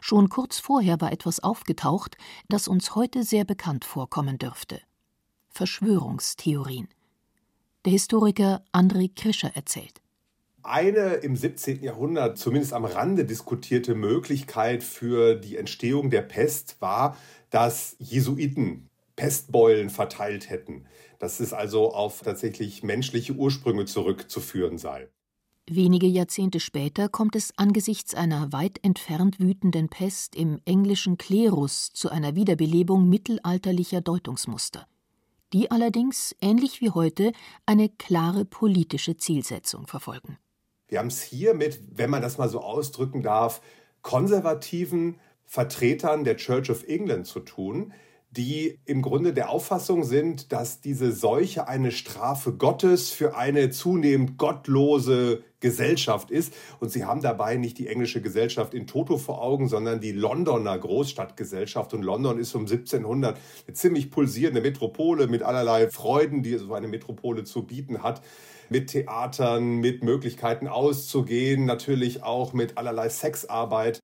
Schon 0.00 0.30
kurz 0.30 0.60
vorher 0.60 0.98
war 1.02 1.12
etwas 1.12 1.40
aufgetaucht, 1.40 2.16
das 2.48 2.68
uns 2.68 2.94
heute 2.94 3.22
sehr 3.22 3.44
bekannt 3.44 3.84
vorkommen 3.84 4.38
dürfte. 4.38 4.80
Verschwörungstheorien. 5.50 6.88
Der 7.84 7.90
Historiker 7.90 8.64
André 8.72 9.10
Krischer 9.12 9.50
erzählt. 9.54 10.00
Eine 10.62 11.14
im 11.14 11.34
17. 11.34 11.82
Jahrhundert 11.82 12.38
zumindest 12.38 12.72
am 12.72 12.84
Rande 12.84 13.24
diskutierte 13.24 13.96
Möglichkeit 13.96 14.84
für 14.84 15.34
die 15.34 15.56
Entstehung 15.56 16.08
der 16.08 16.22
Pest 16.22 16.76
war, 16.78 17.16
dass 17.50 17.96
Jesuiten 17.98 18.88
Pestbeulen 19.16 19.90
verteilt 19.90 20.48
hätten, 20.48 20.86
dass 21.18 21.40
es 21.40 21.52
also 21.52 21.92
auf 21.92 22.20
tatsächlich 22.22 22.84
menschliche 22.84 23.32
Ursprünge 23.32 23.86
zurückzuführen 23.86 24.78
sei. 24.78 25.08
Wenige 25.68 26.06
Jahrzehnte 26.06 26.60
später 26.60 27.08
kommt 27.08 27.34
es 27.34 27.52
angesichts 27.56 28.14
einer 28.14 28.52
weit 28.52 28.78
entfernt 28.84 29.40
wütenden 29.40 29.88
Pest 29.88 30.36
im 30.36 30.60
englischen 30.64 31.18
Klerus 31.18 31.92
zu 31.92 32.10
einer 32.10 32.36
Wiederbelebung 32.36 33.08
mittelalterlicher 33.08 34.00
Deutungsmuster 34.00 34.86
die 35.52 35.70
allerdings, 35.70 36.34
ähnlich 36.40 36.80
wie 36.80 36.90
heute, 36.90 37.32
eine 37.66 37.88
klare 37.88 38.44
politische 38.44 39.16
Zielsetzung 39.16 39.86
verfolgen. 39.86 40.38
Wir 40.88 40.98
haben 40.98 41.08
es 41.08 41.22
hier 41.22 41.54
mit, 41.54 41.80
wenn 41.90 42.10
man 42.10 42.22
das 42.22 42.38
mal 42.38 42.48
so 42.48 42.60
ausdrücken 42.60 43.22
darf, 43.22 43.62
konservativen 44.02 45.18
Vertretern 45.44 46.24
der 46.24 46.36
Church 46.36 46.70
of 46.70 46.84
England 46.88 47.26
zu 47.26 47.40
tun, 47.40 47.92
die 48.30 48.80
im 48.86 49.02
Grunde 49.02 49.34
der 49.34 49.50
Auffassung 49.50 50.04
sind, 50.04 50.52
dass 50.52 50.80
diese 50.80 51.12
Seuche 51.12 51.68
eine 51.68 51.92
Strafe 51.92 52.54
Gottes 52.54 53.10
für 53.10 53.36
eine 53.36 53.70
zunehmend 53.70 54.38
gottlose 54.38 55.44
Gesellschaft 55.62 56.30
ist. 56.30 56.52
Und 56.78 56.90
sie 56.90 57.06
haben 57.06 57.22
dabei 57.22 57.56
nicht 57.56 57.78
die 57.78 57.88
englische 57.88 58.20
Gesellschaft 58.20 58.74
in 58.74 58.86
Toto 58.86 59.16
vor 59.16 59.40
Augen, 59.40 59.68
sondern 59.68 60.00
die 60.00 60.12
Londoner 60.12 60.78
Großstadtgesellschaft. 60.78 61.94
Und 61.94 62.02
London 62.02 62.38
ist 62.38 62.54
um 62.54 62.62
1700 62.62 63.38
eine 63.66 63.74
ziemlich 63.74 64.10
pulsierende 64.10 64.60
Metropole 64.60 65.26
mit 65.26 65.42
allerlei 65.42 65.88
Freuden, 65.88 66.42
die 66.42 66.58
so 66.58 66.74
eine 66.74 66.88
Metropole 66.88 67.44
zu 67.44 67.62
bieten 67.62 68.02
hat 68.02 68.20
mit 68.68 68.88
Theatern, 68.88 69.76
mit 69.76 70.02
Möglichkeiten 70.02 70.66
auszugehen, 70.66 71.66
natürlich 71.66 72.22
auch 72.22 72.54
mit 72.54 72.78
allerlei 72.78 73.08
Sexarbeit. 73.08 74.00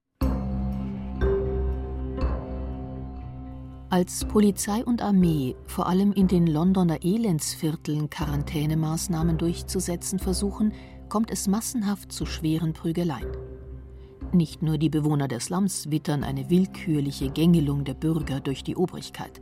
Als 3.90 4.26
Polizei 4.26 4.84
und 4.84 5.00
Armee 5.00 5.56
vor 5.64 5.86
allem 5.86 6.12
in 6.12 6.28
den 6.28 6.46
Londoner 6.46 7.02
Elendsvierteln 7.02 8.10
Quarantänemaßnahmen 8.10 9.38
durchzusetzen 9.38 10.18
versuchen, 10.18 10.74
kommt 11.08 11.30
es 11.30 11.48
massenhaft 11.48 12.12
zu 12.12 12.26
schweren 12.26 12.72
Prügeleien. 12.72 13.32
Nicht 14.32 14.62
nur 14.62 14.78
die 14.78 14.90
Bewohner 14.90 15.28
der 15.28 15.40
Slums 15.40 15.90
wittern 15.90 16.22
eine 16.22 16.50
willkürliche 16.50 17.30
Gängelung 17.30 17.84
der 17.84 17.94
Bürger 17.94 18.40
durch 18.40 18.62
die 18.62 18.76
Obrigkeit. 18.76 19.40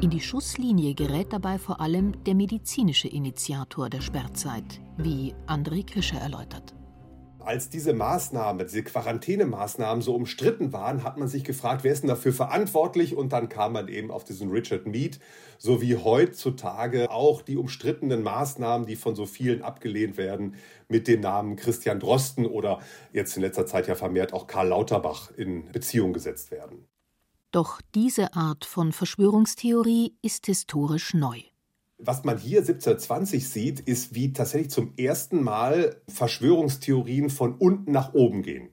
In 0.00 0.10
die 0.10 0.20
Schusslinie 0.20 0.94
gerät 0.94 1.32
dabei 1.32 1.58
vor 1.58 1.80
allem 1.80 2.24
der 2.24 2.34
medizinische 2.34 3.08
Initiator 3.08 3.88
der 3.88 4.00
Sperrzeit, 4.00 4.80
wie 4.96 5.34
André 5.46 5.84
Krischer 5.84 6.18
erläutert 6.18 6.74
als 7.46 7.68
diese 7.68 7.92
Maßnahmen, 7.92 8.66
diese 8.66 8.82
Quarantänemaßnahmen 8.82 10.02
so 10.02 10.14
umstritten 10.14 10.72
waren, 10.72 11.04
hat 11.04 11.16
man 11.16 11.28
sich 11.28 11.44
gefragt, 11.44 11.84
wer 11.84 11.92
ist 11.92 12.02
denn 12.02 12.08
dafür 12.08 12.32
verantwortlich? 12.32 13.16
Und 13.16 13.32
dann 13.32 13.48
kam 13.48 13.72
man 13.72 13.88
eben 13.88 14.10
auf 14.10 14.24
diesen 14.24 14.50
Richard 14.50 14.86
Mead, 14.86 15.20
so 15.56 15.80
wie 15.80 15.96
heutzutage 15.96 17.10
auch 17.10 17.42
die 17.42 17.56
umstrittenen 17.56 18.22
Maßnahmen, 18.22 18.86
die 18.86 18.96
von 18.96 19.14
so 19.14 19.26
vielen 19.26 19.62
abgelehnt 19.62 20.16
werden, 20.16 20.56
mit 20.88 21.06
dem 21.06 21.20
Namen 21.20 21.56
Christian 21.56 22.00
Drosten 22.00 22.46
oder 22.46 22.80
jetzt 23.12 23.36
in 23.36 23.42
letzter 23.42 23.66
Zeit 23.66 23.86
ja 23.86 23.94
vermehrt 23.94 24.32
auch 24.32 24.46
Karl 24.46 24.68
Lauterbach 24.68 25.30
in 25.36 25.70
Beziehung 25.70 26.12
gesetzt 26.12 26.50
werden. 26.50 26.86
Doch 27.52 27.80
diese 27.94 28.34
Art 28.34 28.64
von 28.64 28.92
Verschwörungstheorie 28.92 30.16
ist 30.20 30.46
historisch 30.46 31.14
neu. 31.14 31.42
Was 31.98 32.24
man 32.24 32.36
hier 32.36 32.58
1720 32.58 33.48
sieht, 33.48 33.80
ist, 33.80 34.14
wie 34.14 34.34
tatsächlich 34.34 34.70
zum 34.70 34.92
ersten 34.98 35.42
Mal 35.42 35.96
Verschwörungstheorien 36.08 37.30
von 37.30 37.54
unten 37.54 37.90
nach 37.90 38.12
oben 38.12 38.42
gehen. 38.42 38.68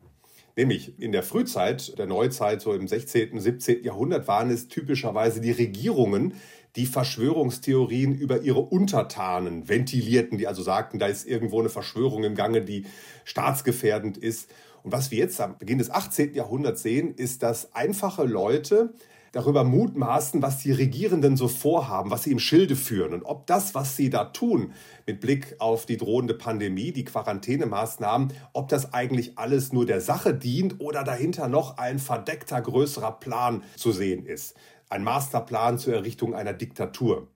Nämlich 0.57 0.99
in 0.99 1.13
der 1.13 1.23
Frühzeit, 1.23 1.97
der 1.97 2.05
Neuzeit, 2.05 2.61
so 2.61 2.73
im 2.73 2.87
16., 2.87 3.39
17. 3.39 3.83
Jahrhundert, 3.83 4.27
waren 4.27 4.51
es 4.51 4.67
typischerweise 4.67 5.39
die 5.39 5.51
Regierungen, 5.51 6.33
die 6.75 6.85
Verschwörungstheorien 6.85 8.13
über 8.13 8.41
ihre 8.41 8.59
Untertanen 8.59 9.69
ventilierten, 9.69 10.37
die 10.37 10.47
also 10.47 10.61
sagten, 10.61 10.99
da 10.99 11.07
ist 11.07 11.25
irgendwo 11.25 11.59
eine 11.61 11.69
Verschwörung 11.69 12.25
im 12.25 12.35
Gange, 12.35 12.61
die 12.61 12.85
staatsgefährdend 13.23 14.17
ist. 14.17 14.51
Und 14.83 14.91
was 14.91 15.11
wir 15.11 15.19
jetzt 15.19 15.39
am 15.39 15.57
Beginn 15.57 15.77
des 15.77 15.89
18. 15.89 16.33
Jahrhunderts 16.33 16.83
sehen, 16.83 17.15
ist, 17.15 17.41
dass 17.41 17.73
einfache 17.73 18.25
Leute 18.25 18.93
darüber 19.33 19.63
mutmaßen, 19.63 20.41
was 20.41 20.59
die 20.59 20.71
Regierenden 20.71 21.35
so 21.35 21.49
vorhaben, 21.49 22.11
was 22.11 22.23
sie 22.23 22.31
im 22.31 22.39
Schilde 22.39 22.77
führen 22.77 23.13
und 23.13 23.23
ob 23.23 23.45
das, 23.47 23.75
was 23.75 23.97
sie 23.97 24.09
da 24.09 24.25
tun, 24.25 24.71
mit 25.05 25.19
Blick 25.19 25.55
auf 25.59 25.85
die 25.85 25.97
drohende 25.97 26.35
Pandemie, 26.35 26.93
die 26.93 27.03
Quarantänemaßnahmen, 27.03 28.31
ob 28.53 28.69
das 28.69 28.93
eigentlich 28.93 29.37
alles 29.37 29.73
nur 29.73 29.85
der 29.85 29.99
Sache 29.99 30.33
dient 30.33 30.79
oder 30.79 31.03
dahinter 31.03 31.49
noch 31.49 31.77
ein 31.77 31.99
verdeckter 31.99 32.61
größerer 32.61 33.19
Plan 33.19 33.63
zu 33.75 33.91
sehen 33.91 34.25
ist. 34.25 34.55
Ein 34.87 35.03
Masterplan 35.03 35.79
zur 35.79 35.95
Errichtung 35.95 36.35
einer 36.35 36.53
Diktatur. 36.53 37.27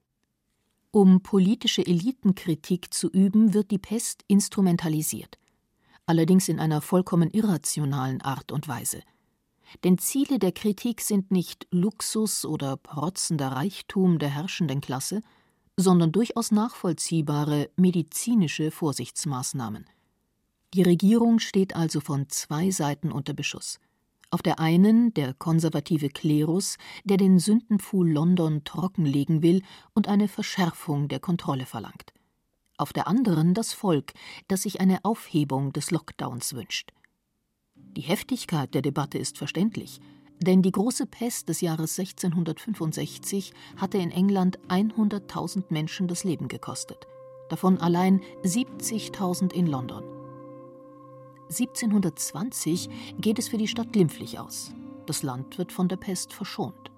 Um 0.91 1.21
politische 1.21 1.85
Elitenkritik 1.85 2.93
zu 2.93 3.09
üben, 3.09 3.55
wird 3.55 3.71
die 3.71 3.79
Pest 3.79 4.23
instrumentalisiert. 4.27 5.39
Allerdings 6.05 6.47
in 6.47 6.59
einer 6.59 6.81
vollkommen 6.81 7.31
irrationalen 7.31 8.21
Art 8.21 8.51
und 8.51 8.67
Weise. 8.67 9.01
Denn 9.83 9.97
Ziele 9.97 10.39
der 10.39 10.51
Kritik 10.51 11.01
sind 11.01 11.31
nicht 11.31 11.67
Luxus 11.71 12.45
oder 12.45 12.77
protzender 12.77 13.49
Reichtum 13.49 14.19
der 14.19 14.29
herrschenden 14.29 14.81
Klasse, 14.81 15.21
sondern 15.77 16.11
durchaus 16.11 16.51
nachvollziehbare 16.51 17.69
medizinische 17.75 18.71
Vorsichtsmaßnahmen. 18.71 19.85
Die 20.73 20.83
Regierung 20.83 21.39
steht 21.39 21.75
also 21.75 22.01
von 22.01 22.29
zwei 22.29 22.71
Seiten 22.71 23.11
unter 23.11 23.33
Beschuss. 23.33 23.79
Auf 24.29 24.41
der 24.41 24.59
einen 24.59 25.13
der 25.13 25.33
konservative 25.33 26.09
Klerus, 26.09 26.77
der 27.05 27.15
den 27.15 27.39
Sündenpfuhl 27.39 28.11
London 28.11 28.65
trockenlegen 28.65 29.41
will 29.41 29.61
und 29.93 30.09
eine 30.09 30.27
Verschärfung 30.27 31.07
der 31.07 31.21
Kontrolle 31.21 31.65
verlangt. 31.65 32.13
Auf 32.77 32.91
der 32.91 33.07
anderen 33.07 33.53
das 33.53 33.73
Volk, 33.73 34.13
das 34.47 34.63
sich 34.63 34.81
eine 34.81 35.05
Aufhebung 35.05 35.71
des 35.71 35.91
Lockdowns 35.91 36.53
wünscht. 36.53 36.91
Die 37.97 38.03
Heftigkeit 38.03 38.75
der 38.75 38.83
Debatte 38.83 39.17
ist 39.17 39.39
verständlich, 39.39 39.99
denn 40.39 40.61
die 40.61 40.71
große 40.71 41.07
Pest 41.07 41.49
des 41.49 41.61
Jahres 41.61 41.97
1665 41.97 43.53
hatte 43.75 43.97
in 43.97 44.11
England 44.11 44.59
100.000 44.67 45.63
Menschen 45.69 46.07
das 46.07 46.23
Leben 46.23 46.47
gekostet, 46.47 47.07
davon 47.49 47.79
allein 47.79 48.21
70.000 48.43 49.51
in 49.51 49.65
London. 49.65 50.03
1720 51.49 52.87
geht 53.17 53.39
es 53.39 53.47
für 53.47 53.57
die 53.57 53.67
Stadt 53.67 53.91
glimpflich 53.93 54.37
aus. 54.37 54.73
Das 55.07 55.23
Land 55.23 55.57
wird 55.57 55.71
von 55.71 55.87
der 55.87 55.97
Pest 55.97 56.33
verschont. 56.33 56.91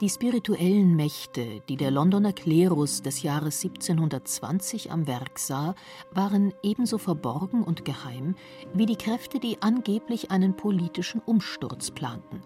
Die 0.00 0.08
spirituellen 0.08 0.96
Mächte, 0.96 1.60
die 1.68 1.76
der 1.76 1.90
Londoner 1.90 2.32
Klerus 2.32 3.02
des 3.02 3.22
Jahres 3.22 3.62
1720 3.62 4.90
am 4.90 5.06
Werk 5.06 5.38
sah, 5.38 5.74
waren 6.10 6.54
ebenso 6.62 6.96
verborgen 6.96 7.62
und 7.62 7.84
geheim 7.84 8.34
wie 8.72 8.86
die 8.86 8.96
Kräfte, 8.96 9.38
die 9.38 9.58
angeblich 9.60 10.30
einen 10.30 10.56
politischen 10.56 11.20
Umsturz 11.20 11.90
planten. 11.90 12.40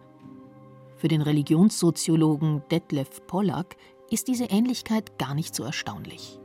Für 0.96 1.06
den 1.06 1.23
Religionssoziologen 1.23 2.62
Detlef 2.73 3.25
Pollack 3.28 3.76
ist 4.11 4.26
diese 4.26 4.46
Ähnlichkeit 4.46 5.16
gar 5.20 5.37
nicht 5.37 5.54
so 5.54 5.62
erstaunlich. 5.62 6.40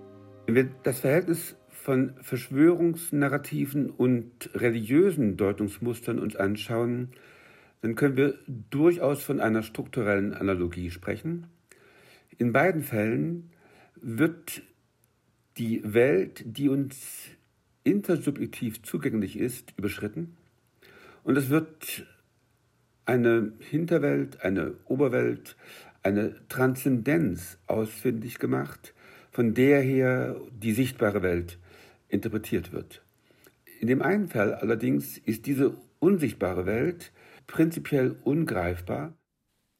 Wenn 0.45 0.55
wir 0.55 0.69
das 0.83 0.99
Verhältnis 0.99 1.55
von 1.69 2.13
Verschwörungsnarrativen 2.21 3.89
und 3.89 4.51
religiösen 4.53 5.37
Deutungsmustern 5.37 6.19
uns 6.19 6.35
anschauen, 6.35 7.13
dann 7.81 7.95
können 7.95 8.17
wir 8.17 8.37
durchaus 8.69 9.23
von 9.23 9.39
einer 9.39 9.63
strukturellen 9.63 10.33
Analogie 10.33 10.91
sprechen. 10.91 11.47
In 12.37 12.51
beiden 12.51 12.83
Fällen 12.83 13.51
wird 13.95 14.61
die 15.57 15.81
Welt, 15.83 16.43
die 16.45 16.69
uns 16.69 17.27
intersubjektiv 17.83 18.83
zugänglich 18.83 19.37
ist, 19.37 19.73
überschritten 19.77 20.37
und 21.23 21.37
es 21.37 21.49
wird 21.49 22.05
eine 23.05 23.53
Hinterwelt, 23.59 24.41
eine 24.41 24.75
Oberwelt, 24.85 25.57
eine 26.03 26.35
Transzendenz 26.47 27.57
ausfindig 27.67 28.39
gemacht, 28.39 28.93
von 29.31 29.53
der 29.53 29.81
her 29.81 30.39
die 30.51 30.73
sichtbare 30.73 31.21
Welt 31.21 31.57
interpretiert 32.07 32.71
wird. 32.71 33.03
In 33.79 33.87
dem 33.87 34.01
einen 34.01 34.27
Fall 34.27 34.53
allerdings 34.53 35.17
ist 35.17 35.45
diese 35.45 35.75
unsichtbare 35.99 36.65
Welt 36.65 37.11
prinzipiell 37.51 38.15
ungreifbar. 38.23 39.13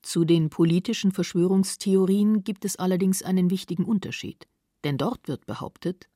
Zu 0.01 0.25
den 0.25 0.49
politischen 0.49 1.11
Verschwörungstheorien 1.11 2.43
gibt 2.43 2.65
es 2.65 2.77
allerdings 2.77 3.21
einen 3.21 3.49
wichtigen 3.49 3.83
Unterschied. 3.83 4.47
Denn 4.83 4.97
dort 4.97 5.27
wird 5.27 5.45
behauptet, 5.45 6.09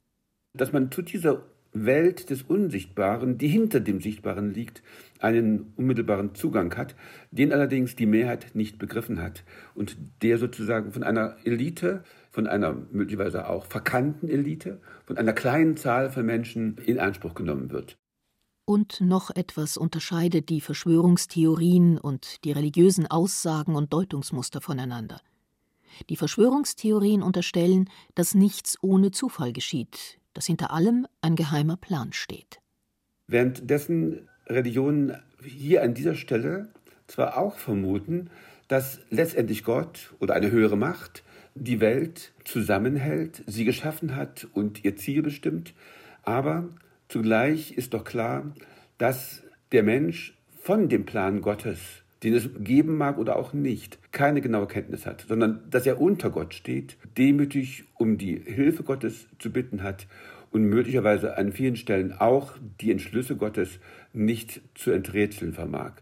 dass 0.53 0.71
man 0.71 0.91
zu 0.91 1.01
dieser 1.01 1.43
Welt 1.73 2.29
des 2.29 2.43
Unsichtbaren, 2.43 3.37
die 3.37 3.47
hinter 3.47 3.79
dem 3.79 3.99
Sichtbaren 3.99 4.53
liegt, 4.53 4.83
einen 5.19 5.73
unmittelbaren 5.75 6.35
Zugang 6.35 6.75
hat, 6.77 6.95
den 7.31 7.51
allerdings 7.51 7.95
die 7.95 8.05
Mehrheit 8.05 8.53
nicht 8.53 8.77
begriffen 8.77 9.21
hat 9.21 9.43
und 9.73 9.97
der 10.21 10.37
sozusagen 10.37 10.91
von 10.91 11.03
einer 11.03 11.37
Elite, 11.43 12.03
von 12.29 12.47
einer 12.47 12.73
möglicherweise 12.91 13.49
auch 13.49 13.65
verkannten 13.65 14.29
Elite, 14.29 14.81
von 15.05 15.17
einer 15.17 15.33
kleinen 15.33 15.75
Zahl 15.75 16.11
von 16.11 16.25
Menschen 16.25 16.77
in 16.85 16.99
Anspruch 16.99 17.33
genommen 17.33 17.71
wird. 17.71 17.97
Und 18.65 19.01
noch 19.01 19.29
etwas 19.29 19.75
unterscheidet 19.75 20.47
die 20.47 20.61
Verschwörungstheorien 20.61 21.97
und 21.97 22.43
die 22.45 22.53
religiösen 22.53 23.07
Aussagen 23.07 23.75
und 23.75 23.91
Deutungsmuster 23.91 24.61
voneinander. 24.61 25.19
Die 26.09 26.15
Verschwörungstheorien 26.15 27.21
unterstellen, 27.21 27.89
dass 28.15 28.35
nichts 28.35 28.77
ohne 28.81 29.11
Zufall 29.11 29.51
geschieht, 29.51 30.17
dass 30.33 30.45
hinter 30.45 30.71
allem 30.71 31.05
ein 31.21 31.35
geheimer 31.35 31.75
Plan 31.75 32.13
steht. 32.13 32.59
Währenddessen 33.27 34.29
Religionen 34.47 35.17
hier 35.43 35.83
an 35.83 35.93
dieser 35.93 36.15
Stelle 36.15 36.69
zwar 37.07 37.37
auch 37.37 37.57
vermuten, 37.57 38.29
dass 38.69 38.99
letztendlich 39.09 39.63
Gott 39.63 40.13
oder 40.19 40.35
eine 40.35 40.51
höhere 40.51 40.77
Macht 40.77 41.23
die 41.53 41.81
Welt 41.81 42.33
zusammenhält, 42.45 43.43
sie 43.45 43.65
geschaffen 43.65 44.15
hat 44.15 44.47
und 44.53 44.83
ihr 44.83 44.95
Ziel 44.95 45.21
bestimmt, 45.21 45.73
aber 46.23 46.69
zugleich 47.13 47.71
ist 47.73 47.93
doch 47.93 48.03
klar, 48.03 48.53
dass 48.97 49.43
der 49.71 49.83
Mensch 49.83 50.35
von 50.59 50.89
dem 50.89 51.05
Plan 51.05 51.41
Gottes, 51.41 51.79
den 52.23 52.33
es 52.33 52.49
geben 52.57 52.97
mag 52.97 53.19
oder 53.19 53.35
auch 53.35 53.53
nicht, 53.53 53.99
keine 54.11 54.41
genaue 54.41 54.65
Kenntnis 54.65 55.05
hat, 55.05 55.25
sondern 55.27 55.61
dass 55.69 55.85
er 55.85 56.01
unter 56.01 56.31
Gott 56.31 56.55
steht, 56.55 56.97
demütig 57.15 57.83
um 57.99 58.17
die 58.17 58.39
Hilfe 58.39 58.81
Gottes 58.81 59.27
zu 59.37 59.51
bitten 59.51 59.83
hat 59.83 60.07
und 60.49 60.63
möglicherweise 60.63 61.37
an 61.37 61.51
vielen 61.51 61.75
Stellen 61.75 62.13
auch 62.13 62.53
die 62.81 62.89
Entschlüsse 62.89 63.35
Gottes 63.35 63.79
nicht 64.11 64.61
zu 64.73 64.89
enträtseln 64.89 65.53
vermag. 65.53 66.01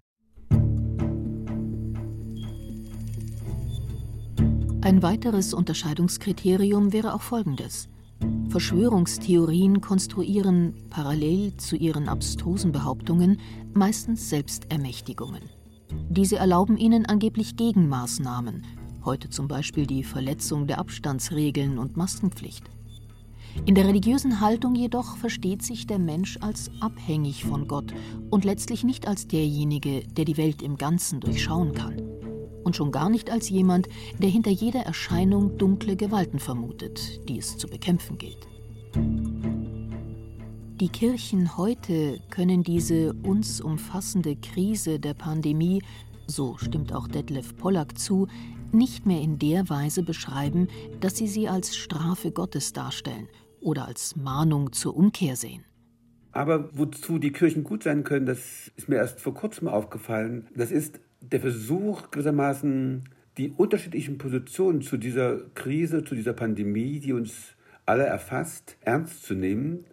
Ein 4.82 5.04
weiteres 5.04 5.54
Unterscheidungskriterium 5.54 6.94
wäre 6.94 7.14
auch 7.14 7.22
folgendes. 7.22 7.90
Verschwörungstheorien 8.50 9.80
konstruieren 9.80 10.74
parallel 10.90 11.56
zu 11.58 11.76
ihren 11.76 12.10
abstrusen 12.10 12.72
Behauptungen 12.72 13.40
meistens 13.74 14.30
Selbstermächtigungen. 14.30 15.44
Diese 16.10 16.38
erlauben 16.38 16.78
ihnen 16.78 17.06
angeblich 17.06 17.56
Gegenmaßnahmen, 17.56 18.64
heute 19.06 19.30
zum 19.30 19.48
Beispiel 19.48 19.88
die 19.88 20.04
Verletzung 20.04 20.68
der 20.68 20.80
Abstandsregeln 20.80 21.78
und 21.78 21.96
Maskenpflicht. 21.96 22.70
In 23.66 23.76
der 23.76 23.88
religiösen 23.88 24.40
Haltung 24.40 24.76
jedoch 24.76 25.18
versteht 25.18 25.62
sich 25.62 25.88
der 25.88 26.00
Mensch 26.00 26.38
als 26.42 26.72
abhängig 26.80 27.44
von 27.44 27.68
Gott 27.68 27.94
und 28.30 28.46
letztlich 28.46 28.84
nicht 28.84 29.08
als 29.08 29.28
derjenige, 29.28 30.02
der 30.08 30.26
die 30.26 30.38
Welt 30.38 30.62
im 30.62 30.78
Ganzen 30.78 31.20
durchschauen 31.20 31.74
kann. 31.74 32.02
Und 32.64 32.76
schon 32.76 32.92
gar 32.92 33.10
nicht 33.10 33.32
als 33.32 33.50
jemand, 33.50 33.88
der 34.20 34.30
hinter 34.30 34.52
jeder 34.52 34.82
Erscheinung 34.82 35.58
dunkle 35.58 35.96
Gewalten 35.96 36.40
vermutet, 36.40 37.28
die 37.28 37.40
es 37.40 37.58
zu 37.58 37.68
bekämpfen 37.68 38.18
gilt. 38.18 38.48
Die 40.82 40.90
Kirchen 40.90 41.58
heute 41.58 42.20
können 42.32 42.64
diese 42.64 43.14
uns 43.14 43.62
umfassende 43.62 44.36
Krise 44.36 45.00
der 45.00 45.14
Pandemie, 45.14 45.84
so 46.26 46.58
stimmt 46.58 46.94
auch 46.94 47.08
Detlef 47.08 47.56
Pollack 47.56 48.00
zu, 48.00 48.28
nicht 48.72 49.06
mehr 49.06 49.22
in 49.22 49.38
der 49.38 49.70
Weise 49.70 50.02
beschreiben, 50.02 50.68
dass 51.00 51.18
sie 51.18 51.28
sie 51.28 51.48
als 51.48 51.76
Strafe 51.76 52.32
Gottes 52.32 52.74
darstellen 52.74 53.28
oder 53.60 53.88
als 53.88 54.16
Mahnung 54.16 54.72
zur 54.72 54.96
Umkehr 54.96 55.36
sehen. 55.36 55.66
Aber 56.32 56.76
wozu 56.76 57.20
die 57.20 57.32
Kirchen 57.32 57.64
gut 57.64 57.84
sein 57.84 58.04
können, 58.04 58.26
das 58.26 58.72
ist 58.76 58.88
mir 58.88 58.96
erst 58.96 59.20
vor 59.20 59.34
kurzem 59.34 59.68
aufgefallen. 59.68 60.48
Das 60.56 60.72
ist 60.72 61.00
der 61.22 61.40
Versuch 61.40 62.12
gewissermaßen, 62.12 63.04
die 63.38 63.52
unterschiedlichen 63.52 64.18
Positionen 64.18 64.82
zu 64.82 64.98
dieser 64.98 65.40
Krise, 65.54 66.04
zu 66.04 66.16
dieser 66.16 66.34
Pandemie, 66.34 67.00
die 67.00 67.14
uns 67.14 67.56
alle 67.86 68.04
erfasst, 68.04 68.78
ernst 68.82 69.24
zu 69.24 69.36
nehmen 69.36 69.86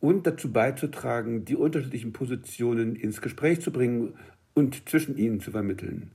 und 0.00 0.26
dazu 0.26 0.52
beizutragen, 0.52 1.44
die 1.44 1.56
unterschiedlichen 1.56 2.12
Positionen 2.12 2.96
ins 2.96 3.20
Gespräch 3.20 3.60
zu 3.60 3.70
bringen 3.70 4.14
und 4.54 4.88
zwischen 4.88 5.16
ihnen 5.16 5.40
zu 5.40 5.50
vermitteln. 5.50 6.10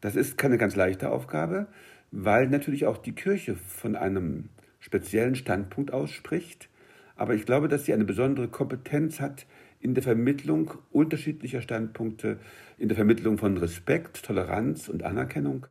Das 0.00 0.16
ist 0.16 0.38
keine 0.38 0.58
ganz 0.58 0.76
leichte 0.76 1.10
Aufgabe, 1.10 1.66
weil 2.10 2.48
natürlich 2.48 2.86
auch 2.86 2.98
die 2.98 3.14
Kirche 3.14 3.54
von 3.54 3.96
einem 3.96 4.48
speziellen 4.80 5.34
Standpunkt 5.34 5.92
ausspricht. 5.92 6.68
Aber 7.16 7.34
ich 7.34 7.46
glaube, 7.46 7.68
dass 7.68 7.84
sie 7.84 7.94
eine 7.94 8.04
besondere 8.04 8.48
Kompetenz 8.48 9.20
hat 9.20 9.46
in 9.82 9.94
der 9.94 10.02
Vermittlung 10.02 10.72
unterschiedlicher 10.90 11.60
Standpunkte, 11.60 12.38
in 12.78 12.88
der 12.88 12.96
Vermittlung 12.96 13.36
von 13.36 13.56
Respekt, 13.56 14.24
Toleranz 14.24 14.88
und 14.88 15.02
Anerkennung. 15.02 15.66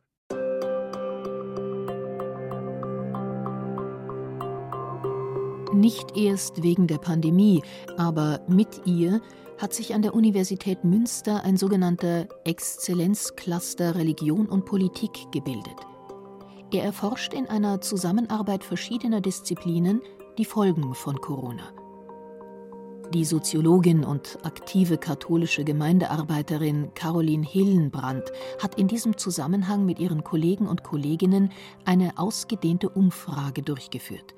Nicht 5.74 6.16
erst 6.16 6.62
wegen 6.62 6.86
der 6.86 6.98
Pandemie, 6.98 7.62
aber 7.96 8.44
mit 8.46 8.82
ihr 8.84 9.22
hat 9.58 9.72
sich 9.72 9.94
an 9.94 10.02
der 10.02 10.14
Universität 10.14 10.84
Münster 10.84 11.44
ein 11.44 11.56
sogenannter 11.56 12.28
Exzellenzcluster 12.44 13.94
Religion 13.94 14.46
und 14.46 14.66
Politik 14.66 15.12
gebildet. 15.32 15.76
Er 16.72 16.84
erforscht 16.84 17.32
in 17.32 17.46
einer 17.46 17.80
Zusammenarbeit 17.80 18.64
verschiedener 18.64 19.20
Disziplinen 19.20 20.00
die 20.38 20.44
Folgen 20.44 20.94
von 20.94 21.16
Corona. 21.20 21.81
Die 23.12 23.26
Soziologin 23.26 24.04
und 24.04 24.38
aktive 24.42 24.96
katholische 24.96 25.64
Gemeindearbeiterin 25.64 26.94
Caroline 26.94 27.46
Hillenbrand 27.46 28.24
hat 28.58 28.76
in 28.76 28.88
diesem 28.88 29.18
Zusammenhang 29.18 29.84
mit 29.84 29.98
ihren 29.98 30.24
Kollegen 30.24 30.66
und 30.66 30.82
Kolleginnen 30.82 31.52
eine 31.84 32.16
ausgedehnte 32.16 32.88
Umfrage 32.88 33.62
durchgeführt. 33.62 34.34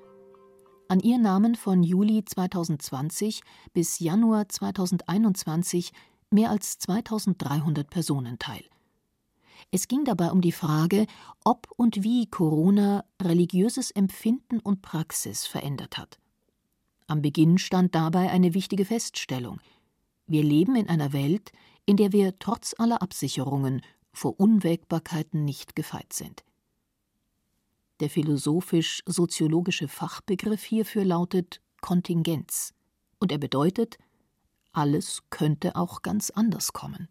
An 0.89 0.99
ihr 0.99 1.19
nahmen 1.19 1.55
von 1.55 1.85
Juli 1.85 2.25
2020 2.25 3.43
bis 3.75 4.01
Januar 4.01 4.49
2021 4.49 5.93
mehr 6.31 6.51
als 6.51 6.81
2300 6.81 7.89
Personen 7.89 8.41
teil. 8.41 8.65
Es 9.71 9.87
ging 9.87 10.05
dabei 10.05 10.33
um 10.33 10.41
die 10.41 10.51
Frage, 10.51 11.07
ob 11.45 11.69
und 11.77 12.03
wie 12.03 12.27
Corona 12.27 13.05
religiöses 13.23 13.93
Empfinden 13.93 14.59
und 14.59 14.83
Praxis 14.83 15.47
verändert 15.47 15.97
hat. 15.97 16.19
Am 17.07 17.21
Beginn 17.21 17.59
stand 17.59 17.95
dabei 17.95 18.31
eine 18.31 18.55
wichtige 18.55 18.85
Feststellung. 18.85 19.61
Wir 20.27 20.43
leben 20.43 20.75
in 20.75 20.89
einer 20.89 21.13
Welt, 21.13 21.53
in 21.85 21.97
der 21.97 22.13
wir 22.13 22.39
trotz 22.39 22.75
aller 22.79 23.03
Absicherungen 23.03 23.83
vor 24.13 24.41
Unwägbarkeiten 24.41 25.45
nicht 25.45 25.77
gefeit 25.77 26.13
sind. 26.13 26.45
Der 28.01 28.09
philosophisch-soziologische 28.09 29.89
Fachbegriff 29.89 30.65
hierfür 30.65 31.05
lautet 31.05 31.61
Kontingenz, 31.81 32.73
und 33.19 33.31
er 33.31 33.39
bedeutet, 33.39 33.99
alles 34.73 35.23
könnte 35.31 35.77
auch 35.77 36.03
ganz 36.03 36.31
anders 36.31 36.73
kommen. 36.73 37.09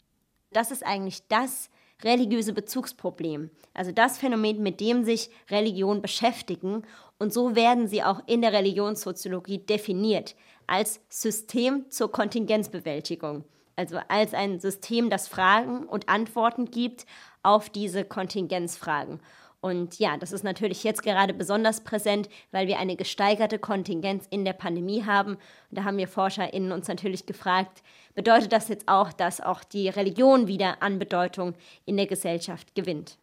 Das 0.52 0.72
ist 0.72 0.86
eigentlich 0.86 1.26
das 1.28 1.70
religiöse 2.04 2.54
Bezugsproblem, 2.54 3.50
also 3.74 3.92
das 3.92 4.18
Phänomen, 4.18 4.62
mit 4.62 4.80
dem 4.80 5.04
sich 5.04 5.30
Religionen 5.50 6.02
beschäftigen. 6.02 6.84
Und 7.20 7.34
so 7.34 7.56
werden 7.56 7.88
sie 7.88 8.04
auch 8.04 8.22
in 8.28 8.42
der 8.42 8.54
Religionssoziologie 8.54 9.60
definiert 9.60 10.36
als 10.68 11.00
System 11.10 11.90
zur 11.90 12.12
Kontingenzbewältigung, 12.12 13.44
also 13.76 14.00
als 14.08 14.34
ein 14.34 14.60
System, 14.60 15.10
das 15.10 15.28
Fragen 15.28 15.84
und 15.84 16.10
Antworten 16.10 16.72
gibt 16.72 17.06
auf 17.42 17.70
diese 17.70 18.06
Kontingenzfragen. 18.06 19.20
Und 19.64 19.98
ja, 19.98 20.18
das 20.18 20.34
ist 20.34 20.44
natürlich 20.44 20.84
jetzt 20.84 21.04
gerade 21.04 21.34
besonders 21.34 21.86
präsent, 21.86 22.28
weil 22.52 22.68
wir 22.68 22.80
eine 22.80 22.98
gesteigerte 22.98 23.58
Kontingenz 23.58 24.28
in 24.30 24.44
der 24.44 24.52
Pandemie 24.52 25.06
haben. 25.06 25.36
Und 25.36 25.40
da 25.72 25.86
haben 25.86 25.96
wir 25.96 26.10
ForscherInnen 26.10 26.74
uns 26.74 26.90
natürlich 26.90 27.26
gefragt, 27.26 27.82
bedeutet 28.14 28.52
das 28.52 28.68
jetzt 28.68 28.90
auch, 28.90 29.14
dass 29.14 29.40
auch 29.40 29.64
die 29.64 29.88
Religion 29.88 30.48
wieder 30.48 30.84
an 30.84 31.00
Bedeutung 31.00 31.54
in 31.86 31.96
der 31.96 32.08
Gesellschaft 32.08 32.76
gewinnt? 32.76 33.18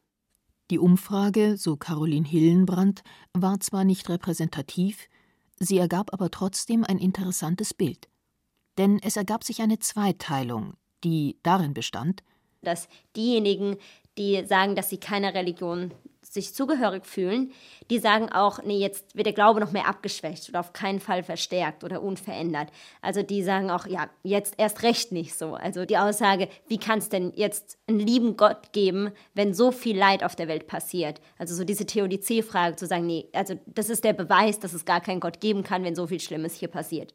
Die 0.71 0.79
Umfrage, 0.79 1.59
so 1.59 1.77
Caroline 1.77 2.27
Hillenbrand, 2.27 3.03
war 3.35 3.61
zwar 3.61 3.85
nicht 3.85 4.09
repräsentativ, 4.09 5.11
sie 5.59 5.77
ergab 5.77 6.11
aber 6.15 6.31
trotzdem 6.31 6.85
ein 6.85 6.97
interessantes 6.97 7.75
Bild. 7.75 8.09
Denn 8.79 8.99
es 9.03 9.19
ergab 9.19 9.45
sich 9.45 9.61
eine 9.61 9.79
Zweiteilung, 9.79 10.73
die 11.05 11.37
darin 11.43 11.75
bestand, 11.75 12.23
dass 12.63 12.89
diejenigen, 13.15 13.77
die 14.17 14.45
sagen, 14.47 14.75
dass 14.75 14.89
sie 14.89 14.99
keiner 14.99 15.35
Religion 15.35 15.93
sich 16.31 16.55
zugehörig 16.55 17.07
fühlen, 17.07 17.51
die 17.91 17.99
sagen 17.99 18.31
auch, 18.31 18.63
nee, 18.63 18.79
jetzt 18.79 19.17
wird 19.17 19.27
der 19.27 19.33
Glaube 19.33 19.59
noch 19.59 19.73
mehr 19.73 19.89
abgeschwächt 19.89 20.49
oder 20.49 20.61
auf 20.61 20.73
keinen 20.73 21.01
Fall 21.01 21.25
verstärkt 21.25 21.83
oder 21.83 22.03
unverändert. 22.03 22.69
Also 23.03 23.23
die 23.23 23.43
sagen 23.43 23.69
auch, 23.69 23.85
ja, 23.87 24.09
jetzt 24.23 24.55
erst 24.57 24.85
recht 24.85 25.11
nicht 25.11 25.35
so. 25.35 25.55
Also 25.55 25.85
die 25.85 25.99
Aussage, 25.99 26.49
wie 26.69 26.79
kann 26.79 27.01
es 27.01 27.09
denn 27.09 27.33
jetzt 27.35 27.79
einen 27.89 27.99
lieben 27.99 28.37
Gott 28.37 28.73
geben, 28.73 29.11
wenn 29.35 29.55
so 29.55 29.73
viel 29.73 29.99
Leid 29.99 30.23
auf 30.23 30.37
der 30.37 30.47
Welt 30.47 30.69
passiert? 30.69 31.21
Also 31.37 31.57
so 31.57 31.65
diese 31.65 31.85
Theodizee-Frage 31.85 32.77
zu 32.77 32.87
sagen, 32.87 33.07
nee, 33.07 33.29
also 33.33 33.59
das 33.67 33.91
ist 33.91 34.05
der 34.05 34.13
Beweis, 34.13 34.61
dass 34.61 34.73
es 34.73 34.85
gar 34.85 35.01
keinen 35.01 35.21
Gott 35.21 35.41
geben 35.41 35.65
kann, 35.65 35.83
wenn 35.83 35.97
so 35.97 36.07
viel 36.07 36.21
Schlimmes 36.21 36.55
hier 36.55 36.69
passiert. 36.69 37.13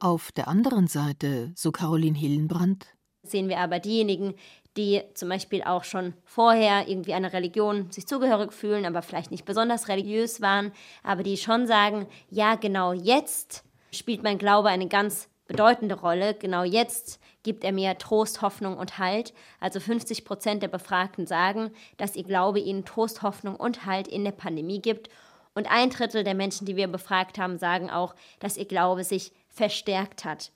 Auf 0.00 0.32
der 0.32 0.48
anderen 0.48 0.88
Seite, 0.88 1.52
so 1.54 1.70
Caroline 1.70 2.18
Hillenbrand, 2.18 2.86
sehen 3.22 3.48
wir 3.48 3.58
aber 3.58 3.78
diejenigen, 3.78 4.34
die 4.78 5.02
zum 5.14 5.28
Beispiel 5.28 5.62
auch 5.62 5.84
schon 5.84 6.14
vorher 6.24 6.88
irgendwie 6.88 7.12
einer 7.12 7.32
Religion 7.32 7.90
sich 7.90 8.06
zugehörig 8.06 8.52
fühlen, 8.52 8.86
aber 8.86 9.02
vielleicht 9.02 9.30
nicht 9.30 9.44
besonders 9.44 9.88
religiös 9.88 10.40
waren, 10.40 10.72
aber 11.02 11.22
die 11.22 11.36
schon 11.36 11.66
sagen, 11.66 12.06
ja, 12.30 12.54
genau 12.54 12.92
jetzt 12.92 13.64
spielt 13.92 14.22
mein 14.22 14.38
Glaube 14.38 14.68
eine 14.68 14.86
ganz 14.86 15.28
bedeutende 15.48 15.96
Rolle. 15.96 16.34
Genau 16.34 16.62
jetzt 16.62 17.20
gibt 17.42 17.64
er 17.64 17.72
mir 17.72 17.98
Trost, 17.98 18.40
Hoffnung 18.40 18.76
und 18.76 18.98
Halt. 18.98 19.34
Also 19.58 19.80
50 19.80 20.24
Prozent 20.24 20.62
der 20.62 20.68
Befragten 20.68 21.26
sagen, 21.26 21.72
dass 21.96 22.14
ihr 22.14 22.24
Glaube 22.24 22.60
ihnen 22.60 22.84
Trost, 22.84 23.22
Hoffnung 23.22 23.56
und 23.56 23.84
Halt 23.84 24.06
in 24.06 24.24
der 24.24 24.32
Pandemie 24.32 24.80
gibt. 24.80 25.08
Und 25.54 25.68
ein 25.68 25.90
Drittel 25.90 26.22
der 26.22 26.34
Menschen, 26.34 26.66
die 26.66 26.76
wir 26.76 26.86
befragt 26.86 27.38
haben, 27.38 27.58
sagen 27.58 27.90
auch, 27.90 28.14
dass 28.38 28.56
ihr 28.56 28.66
Glaube 28.66 29.02
sich 29.02 29.32
verstärkt 29.48 30.24
hat. 30.24 30.52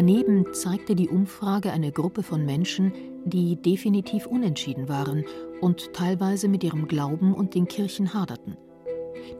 Daneben 0.00 0.54
zeigte 0.54 0.94
die 0.94 1.10
Umfrage 1.10 1.72
eine 1.72 1.92
Gruppe 1.92 2.22
von 2.22 2.46
Menschen, 2.46 2.94
die 3.26 3.60
definitiv 3.60 4.24
unentschieden 4.24 4.88
waren 4.88 5.26
und 5.60 5.92
teilweise 5.92 6.48
mit 6.48 6.64
ihrem 6.64 6.88
Glauben 6.88 7.34
und 7.34 7.54
den 7.54 7.68
Kirchen 7.68 8.14
haderten. 8.14 8.56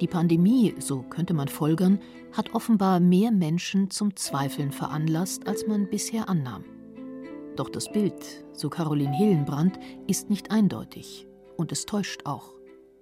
Die 0.02 0.06
Pandemie, 0.06 0.74
so 0.78 1.00
könnte 1.00 1.32
man 1.32 1.48
folgern, 1.48 1.98
hat 2.32 2.52
offenbar 2.52 3.00
mehr 3.00 3.30
Menschen 3.30 3.88
zum 3.88 4.14
Zweifeln 4.16 4.70
veranlasst, 4.70 5.48
als 5.48 5.66
man 5.66 5.88
bisher 5.88 6.28
annahm. 6.28 6.66
Doch 7.56 7.70
das 7.70 7.90
Bild, 7.90 8.44
so 8.52 8.68
Caroline 8.68 9.16
Hillenbrand, 9.16 9.80
ist 10.08 10.28
nicht 10.28 10.50
eindeutig 10.50 11.26
und 11.56 11.72
es 11.72 11.86
täuscht 11.86 12.26
auch. 12.26 12.52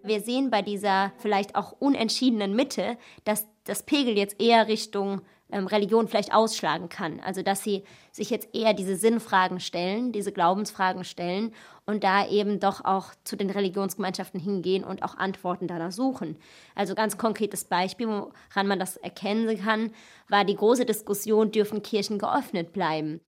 Wir 0.05 0.21
sehen 0.21 0.51
bei 0.51 0.63
dieser 0.63 1.13
vielleicht 1.19 1.57
auch 1.57 1.73
unentschiedenen 1.73 2.55
Mitte, 2.55 2.97
dass 3.25 3.49
das 3.65 3.83
Pegel 3.83 4.17
jetzt 4.17 4.41
eher 4.41 4.69
Richtung 4.69 5.23
ähm, 5.51 5.67
Religion 5.67 6.09
vielleicht 6.09 6.33
ausschlagen 6.33 6.89
kann. 6.89 7.21
Also 7.21 7.43
dass 7.43 7.63
sie 7.63 7.85
sich 8.13 8.31
jetzt 8.31 8.55
eher 8.55 8.75
diese 8.75 8.97
Sinnfragen 8.97 9.61
stellen, 9.61 10.13
diese 10.13 10.33
Glaubensfragen 10.33 11.05
stellen 11.05 11.53
und 11.87 12.05
da 12.05 12.29
eben 12.29 12.61
doch 12.61 12.85
auch 12.85 13.13
zu 13.25 13.37
den 13.37 13.51
Religionsgemeinschaften 13.51 14.41
hingehen 14.41 14.85
und 14.85 15.03
auch 15.03 15.17
Antworten 15.17 15.69
danach 15.69 15.93
suchen. 15.93 16.37
Also 16.75 16.95
ganz 16.95 17.17
konkretes 17.17 17.65
Beispiel, 17.65 18.09
woran 18.09 18.67
man 18.67 18.79
das 18.79 18.97
erkennen 18.97 19.59
kann, 19.59 19.93
war 20.29 20.45
die 20.45 20.57
große 20.57 20.85
Diskussion, 20.85 21.51
dürfen 21.51 21.83
Kirchen 21.83 22.19
geöffnet 22.19 22.73
bleiben? 22.73 23.21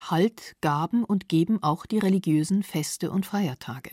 Halt 0.00 0.56
gaben 0.60 1.04
und 1.04 1.28
geben 1.28 1.62
auch 1.62 1.86
die 1.86 1.98
religiösen 1.98 2.64
Feste 2.64 3.12
und 3.12 3.24
Feiertage. 3.24 3.90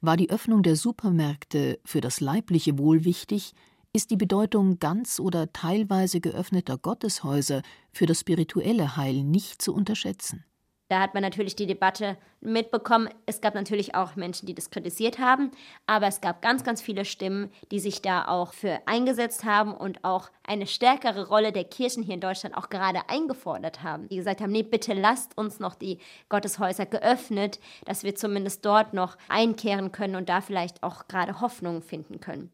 War 0.00 0.16
die 0.16 0.30
Öffnung 0.30 0.62
der 0.62 0.76
Supermärkte 0.76 1.78
für 1.84 2.00
das 2.00 2.20
leibliche 2.20 2.78
Wohl 2.78 3.04
wichtig, 3.04 3.54
ist 3.92 4.10
die 4.10 4.16
Bedeutung 4.16 4.78
ganz 4.78 5.18
oder 5.18 5.52
teilweise 5.52 6.20
geöffneter 6.20 6.78
Gotteshäuser 6.78 7.62
für 7.92 8.06
das 8.06 8.20
spirituelle 8.20 8.96
Heil 8.96 9.24
nicht 9.24 9.60
zu 9.60 9.74
unterschätzen. 9.74 10.44
Da 10.90 11.00
hat 11.00 11.14
man 11.14 11.22
natürlich 11.22 11.54
die 11.54 11.68
Debatte 11.68 12.16
mitbekommen. 12.40 13.08
Es 13.24 13.40
gab 13.40 13.54
natürlich 13.54 13.94
auch 13.94 14.16
Menschen, 14.16 14.46
die 14.46 14.56
das 14.56 14.70
kritisiert 14.70 15.20
haben, 15.20 15.52
aber 15.86 16.08
es 16.08 16.20
gab 16.20 16.42
ganz, 16.42 16.64
ganz 16.64 16.82
viele 16.82 17.04
Stimmen, 17.04 17.50
die 17.70 17.78
sich 17.78 18.02
da 18.02 18.26
auch 18.26 18.52
für 18.52 18.80
eingesetzt 18.86 19.44
haben 19.44 19.72
und 19.72 20.04
auch 20.04 20.30
eine 20.42 20.66
stärkere 20.66 21.28
Rolle 21.28 21.52
der 21.52 21.62
Kirchen 21.62 22.02
hier 22.02 22.14
in 22.14 22.20
Deutschland 22.20 22.56
auch 22.56 22.70
gerade 22.70 23.08
eingefordert 23.08 23.84
haben. 23.84 24.08
Die 24.08 24.16
gesagt 24.16 24.40
haben, 24.40 24.50
nee, 24.50 24.64
bitte 24.64 24.92
lasst 24.94 25.38
uns 25.38 25.60
noch 25.60 25.76
die 25.76 25.98
Gotteshäuser 26.28 26.86
geöffnet, 26.86 27.60
dass 27.84 28.02
wir 28.02 28.16
zumindest 28.16 28.64
dort 28.66 28.92
noch 28.92 29.16
einkehren 29.28 29.92
können 29.92 30.16
und 30.16 30.28
da 30.28 30.40
vielleicht 30.40 30.82
auch 30.82 31.06
gerade 31.06 31.40
Hoffnung 31.40 31.82
finden 31.82 32.18
können. 32.18 32.50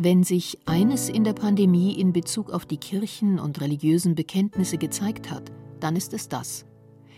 Wenn 0.00 0.22
sich 0.22 0.60
eines 0.64 1.08
in 1.08 1.24
der 1.24 1.32
Pandemie 1.32 1.98
in 1.98 2.12
Bezug 2.12 2.50
auf 2.52 2.64
die 2.64 2.76
Kirchen 2.76 3.40
und 3.40 3.60
religiösen 3.60 4.14
Bekenntnisse 4.14 4.78
gezeigt 4.78 5.28
hat, 5.28 5.50
dann 5.80 5.96
ist 5.96 6.14
es 6.14 6.28
das. 6.28 6.66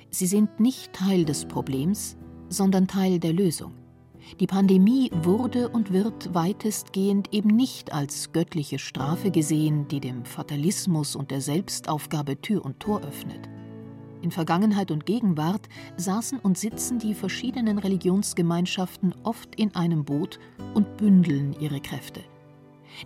Sie 0.08 0.26
sind 0.26 0.60
nicht 0.60 0.94
Teil 0.94 1.26
des 1.26 1.44
Problems, 1.44 2.16
sondern 2.48 2.86
Teil 2.86 3.18
der 3.18 3.34
Lösung. 3.34 3.74
Die 4.40 4.46
Pandemie 4.46 5.10
wurde 5.22 5.68
und 5.68 5.92
wird 5.92 6.34
weitestgehend 6.34 7.34
eben 7.34 7.50
nicht 7.50 7.92
als 7.92 8.32
göttliche 8.32 8.78
Strafe 8.78 9.30
gesehen, 9.30 9.86
die 9.88 10.00
dem 10.00 10.24
Fatalismus 10.24 11.16
und 11.16 11.30
der 11.30 11.42
Selbstaufgabe 11.42 12.40
Tür 12.40 12.64
und 12.64 12.80
Tor 12.80 13.02
öffnet. 13.02 13.50
In 14.22 14.30
Vergangenheit 14.30 14.90
und 14.90 15.04
Gegenwart 15.04 15.68
saßen 15.98 16.38
und 16.38 16.56
sitzen 16.56 16.98
die 16.98 17.12
verschiedenen 17.12 17.78
Religionsgemeinschaften 17.78 19.14
oft 19.22 19.54
in 19.56 19.74
einem 19.74 20.06
Boot 20.06 20.38
und 20.72 20.96
bündeln 20.96 21.54
ihre 21.60 21.80
Kräfte. 21.80 22.22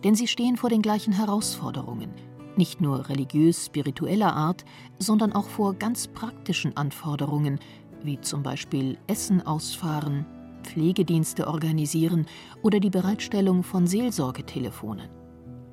Denn 0.03 0.14
sie 0.14 0.27
stehen 0.27 0.57
vor 0.57 0.70
den 0.70 0.83
gleichen 0.83 1.12
Herausforderungen, 1.12 2.11
nicht 2.57 2.81
nur 2.81 3.09
religiös-spiritueller 3.09 4.35
Art, 4.35 4.64
sondern 4.99 5.33
auch 5.33 5.49
vor 5.49 5.75
ganz 5.75 6.09
praktischen 6.09 6.77
Anforderungen, 6.77 7.59
wie 8.03 8.20
zum 8.20 8.42
Beispiel 8.42 8.99
Essen 9.07 9.44
ausfahren, 9.47 10.27
Pflegedienste 10.62 11.47
organisieren 11.47 12.27
oder 12.62 12.81
die 12.81 12.90
Bereitstellung 12.90 13.62
von 13.62 13.87
Seelsorgetelefonen. 13.87 15.09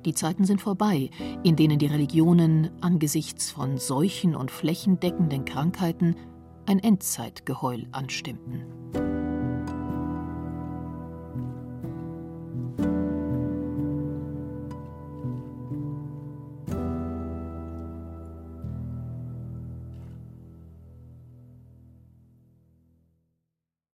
Die 0.04 0.14
Zeiten 0.14 0.44
sind 0.44 0.60
vorbei, 0.60 1.10
in 1.44 1.56
denen 1.56 1.78
die 1.78 1.86
Religionen 1.86 2.70
angesichts 2.80 3.50
von 3.50 3.78
Seuchen 3.78 4.34
und 4.34 4.50
flächendeckenden 4.50 5.44
Krankheiten 5.44 6.16
ein 6.66 6.80
Endzeitgeheul 6.80 7.86
anstimmten. 7.92 9.21